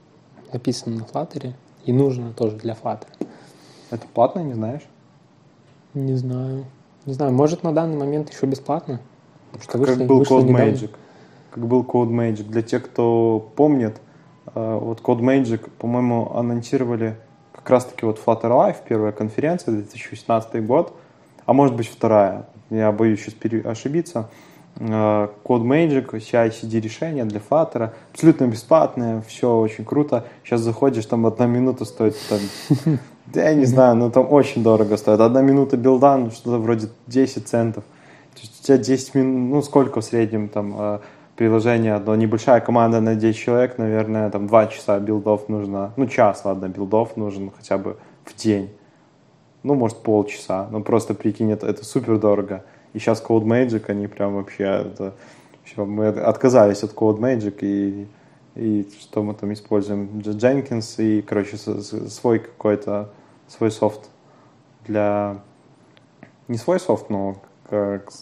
написано 0.53 0.97
на 0.97 1.03
Flutter 1.03 1.53
и 1.85 1.93
нужно 1.93 2.33
тоже 2.33 2.57
для 2.57 2.75
Flutter. 2.75 3.07
Это 3.91 4.07
платно, 4.13 4.41
не 4.41 4.55
знаешь? 4.55 4.83
Не 5.95 6.15
знаю. 6.15 6.65
Не 7.07 7.13
знаю, 7.15 7.33
может 7.33 7.63
на 7.63 7.73
данный 7.73 7.97
момент 7.97 8.33
еще 8.33 8.47
бесплатно. 8.47 9.01
Что 9.61 9.79
вышло, 9.79 9.95
как 9.97 10.07
был 10.07 10.23
Code 10.23 10.49
Magic. 10.49 10.91
Как 11.51 11.67
был 11.67 11.83
Code 11.83 12.11
Magic. 12.11 12.49
Для 12.49 12.63
тех, 12.63 12.85
кто 12.85 13.53
помнит, 13.55 14.01
э, 14.55 14.79
вот 14.81 15.01
Code 15.01 15.21
Magic, 15.21 15.71
по-моему, 15.79 16.35
анонсировали 16.35 17.17
как 17.65 17.71
раз-таки 17.71 18.05
вот 18.05 18.21
Flutter 18.25 18.51
Live, 18.51 18.77
первая 18.87 19.11
конференция, 19.11 19.73
2016 19.73 20.67
год, 20.67 20.95
а 21.47 21.55
может 21.55 21.75
быть 21.75 21.89
вторая, 21.89 22.47
я 22.69 22.93
боюсь 22.93 23.21
сейчас 23.21 23.35
ошибиться. 23.65 24.29
Э, 24.77 25.29
Code 25.45 25.63
Magic, 25.63 26.11
CI-CD 26.11 26.79
решение 26.81 27.25
для 27.25 27.41
Flutter, 27.41 27.93
абсолютно 28.13 28.49
бесплатное, 28.49 29.23
все 29.23 29.57
очень 29.57 29.87
круто. 29.87 30.27
Сейчас 30.43 30.61
заходишь, 30.61 31.07
там 31.07 31.25
одна 31.25 31.47
минута 31.47 31.87
стоит 31.87 32.17
там 32.29 32.41
да 33.27 33.43
я 33.49 33.55
не 33.55 33.65
знаю, 33.65 33.97
но 33.97 34.11
там 34.11 34.31
очень 34.31 34.63
дорого 34.63 34.99
стоит. 34.99 35.21
Одна 35.21 35.41
минута 35.41 35.79
билда, 35.79 36.19
ну 36.19 36.31
что-то 36.31 36.59
вроде 36.59 36.89
10 37.07 37.49
центов. 37.49 37.85
У 38.35 38.63
тебя 38.63 38.77
10 38.77 39.15
минут, 39.15 39.51
ну 39.55 39.63
сколько 39.63 40.03
в 40.03 40.05
среднем 40.05 40.49
там 40.49 40.75
э, 40.77 40.99
приложение 41.37 41.95
одно, 41.95 42.15
небольшая 42.15 42.61
команда 42.61 43.01
на 43.01 43.15
10 43.15 43.39
человек, 43.39 43.79
наверное, 43.79 44.31
там 44.31 44.47
2 44.47 44.67
часа 44.69 44.99
билдов 44.99 45.49
нужно, 45.49 45.93
ну 45.97 46.07
час, 46.07 46.45
ладно, 46.45 46.69
билдов 46.69 47.17
нужен 47.17 47.51
хотя 47.51 47.79
бы 47.79 47.97
в 48.25 48.35
день. 48.37 48.71
Ну, 49.63 49.75
может, 49.75 50.03
полчаса. 50.03 50.69
Ну, 50.71 50.83
просто 50.83 51.15
прикинь, 51.15 51.51
это, 51.51 51.67
это 51.67 51.85
супер 51.87 52.19
дорого. 52.19 52.65
И 52.93 52.99
сейчас 52.99 53.25
CodeMagic, 53.27 53.85
они 53.89 54.07
прям 54.07 54.35
вообще... 54.37 54.65
Это, 54.65 55.15
все, 55.65 55.87
мы 55.87 56.09
отказались 56.09 56.83
от 56.83 56.93
CodeMagic 56.93 57.57
и, 57.63 58.07
и 58.55 58.89
что 59.01 59.23
мы 59.23 59.33
там 59.33 59.53
используем? 59.55 60.19
Jenkins 60.19 61.03
и, 61.03 61.23
короче, 61.23 61.57
свой 61.57 62.41
какой-то, 62.41 63.11
свой 63.49 63.71
софт 63.71 64.11
для... 64.87 65.39
Не 66.47 66.59
свой 66.59 66.79
софт, 66.79 67.09
но 67.09 67.37
как 67.71 68.13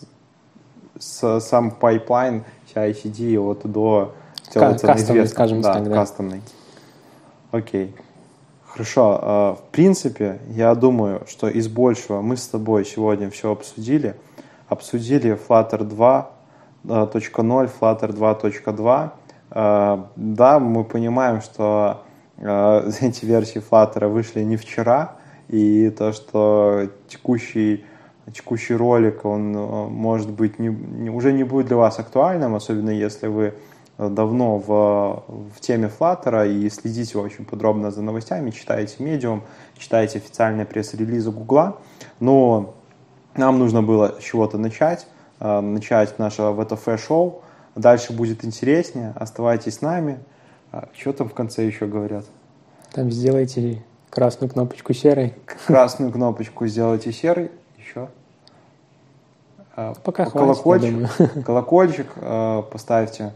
с, 1.03 1.40
сам 1.40 1.72
pipeline 1.72 2.44
CI-CD 2.72 3.36
от 3.38 3.70
до 3.70 4.14
делается 4.55 4.86
кастомный, 4.86 5.26
скажем 5.26 5.61
да, 5.61 5.74
так, 5.74 5.84
да. 5.84 5.94
кастомный. 5.94 6.42
Окей. 7.50 7.94
Хорошо. 8.66 9.18
А, 9.20 9.55
в 9.55 9.62
принципе, 9.72 10.38
я 10.48 10.74
думаю, 10.74 11.22
что 11.26 11.48
из 11.48 11.68
большего 11.68 12.22
мы 12.22 12.36
с 12.36 12.46
тобой 12.46 12.84
сегодня 12.84 13.30
все 13.30 13.50
обсудили. 13.50 14.14
Обсудили 14.68 15.38
Flutter 15.48 15.80
2.0, 15.80 17.70
Flutter 17.80 18.12
2.2. 18.12 19.11
А, 19.50 20.09
да, 20.16 20.59
мы 20.61 20.84
понимаем, 20.84 21.42
что 21.42 22.03
а, 22.38 22.88
эти 23.00 23.24
версии 23.24 23.61
Flutter 23.61 24.07
вышли 24.09 24.42
не 24.42 24.57
вчера, 24.57 25.16
и 25.48 25.90
то, 25.90 26.12
что 26.12 26.88
текущий 27.09 27.84
текущий 28.32 28.74
ролик, 28.74 29.24
он 29.24 29.52
может 29.52 30.30
быть 30.30 30.58
не, 30.58 30.68
не, 30.68 31.10
уже 31.10 31.32
не 31.32 31.44
будет 31.44 31.66
для 31.66 31.76
вас 31.76 31.98
актуальным, 31.98 32.54
особенно 32.54 32.90
если 32.90 33.26
вы 33.26 33.54
давно 33.98 34.58
в, 34.58 35.24
в 35.54 35.60
теме 35.60 35.90
Flutter 35.98 36.50
и 36.50 36.68
следите 36.70 37.18
очень 37.18 37.44
подробно 37.44 37.90
за 37.90 38.02
новостями, 38.02 38.50
читаете 38.50 38.96
Medium, 38.98 39.42
читаете 39.76 40.18
официальные 40.18 40.66
пресс-релизы 40.66 41.30
Гугла. 41.30 41.78
Но 42.20 42.74
нам 43.36 43.58
нужно 43.58 43.82
было 43.82 44.16
с 44.18 44.22
чего-то 44.22 44.58
начать, 44.58 45.06
э, 45.40 45.60
начать 45.60 46.18
наше 46.18 46.42
ВТФ-шоу. 46.42 47.42
Дальше 47.74 48.12
будет 48.12 48.44
интереснее. 48.44 49.12
Оставайтесь 49.16 49.76
с 49.76 49.80
нами. 49.80 50.18
А 50.70 50.88
что 50.96 51.12
там 51.12 51.28
в 51.28 51.34
конце 51.34 51.66
еще 51.66 51.86
говорят? 51.86 52.24
Там 52.92 53.10
сделайте 53.10 53.82
красную 54.10 54.50
кнопочку 54.50 54.92
серой. 54.92 55.34
Красную 55.66 56.12
кнопочку 56.12 56.66
сделайте 56.66 57.12
серой. 57.12 57.50
А, 59.74 59.94
Пока 60.04 60.26
колокольчик, 60.26 61.08
хватит, 61.08 61.44
колокольчик 61.46 62.06
э, 62.16 62.62
поставьте. 62.70 63.32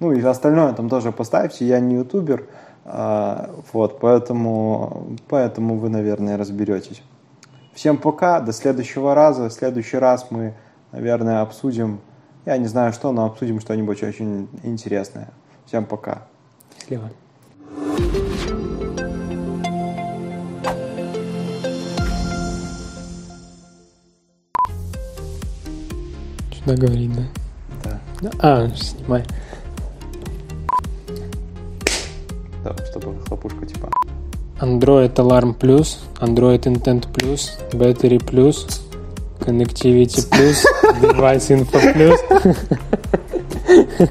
Ну 0.00 0.12
и 0.12 0.20
остальное 0.22 0.72
там 0.72 0.88
тоже 0.88 1.12
поставьте, 1.12 1.66
я 1.66 1.80
не 1.80 1.96
ютубер, 1.96 2.46
а, 2.84 3.50
вот, 3.72 3.98
поэтому, 4.00 5.16
поэтому 5.28 5.76
вы, 5.76 5.88
наверное, 5.88 6.36
разберетесь. 6.36 7.02
Всем 7.74 7.98
пока, 7.98 8.40
до 8.40 8.52
следующего 8.52 9.14
раза. 9.14 9.48
В 9.48 9.52
следующий 9.52 9.98
раз 9.98 10.28
мы, 10.30 10.54
наверное, 10.92 11.42
обсудим, 11.42 12.00
я 12.46 12.56
не 12.58 12.66
знаю 12.66 12.92
что, 12.92 13.12
но 13.12 13.26
обсудим 13.26 13.60
что-нибудь 13.60 14.02
очень 14.02 14.48
интересное. 14.62 15.28
Всем 15.66 15.84
пока. 15.84 16.22
Счастливо. 16.78 17.10
Что 26.66 26.74
говорить, 26.74 27.12
да? 27.84 28.00
Да. 28.20 28.30
А, 28.40 28.68
снимай. 28.74 29.22
Да, 32.64 32.74
чтобы 32.90 33.14
хлопушка 33.24 33.64
типа. 33.64 33.88
Android 34.58 35.14
Alarm 35.14 35.56
Plus, 35.56 35.98
Android 36.18 36.62
Intent 36.62 37.06
Plus, 37.12 37.50
Battery 37.70 38.18
Plus, 38.18 38.66
Connectivity 39.38 40.28
Plus, 40.28 40.64
Device 41.00 41.50
Info 41.50 41.78
Plus. 41.94 42.18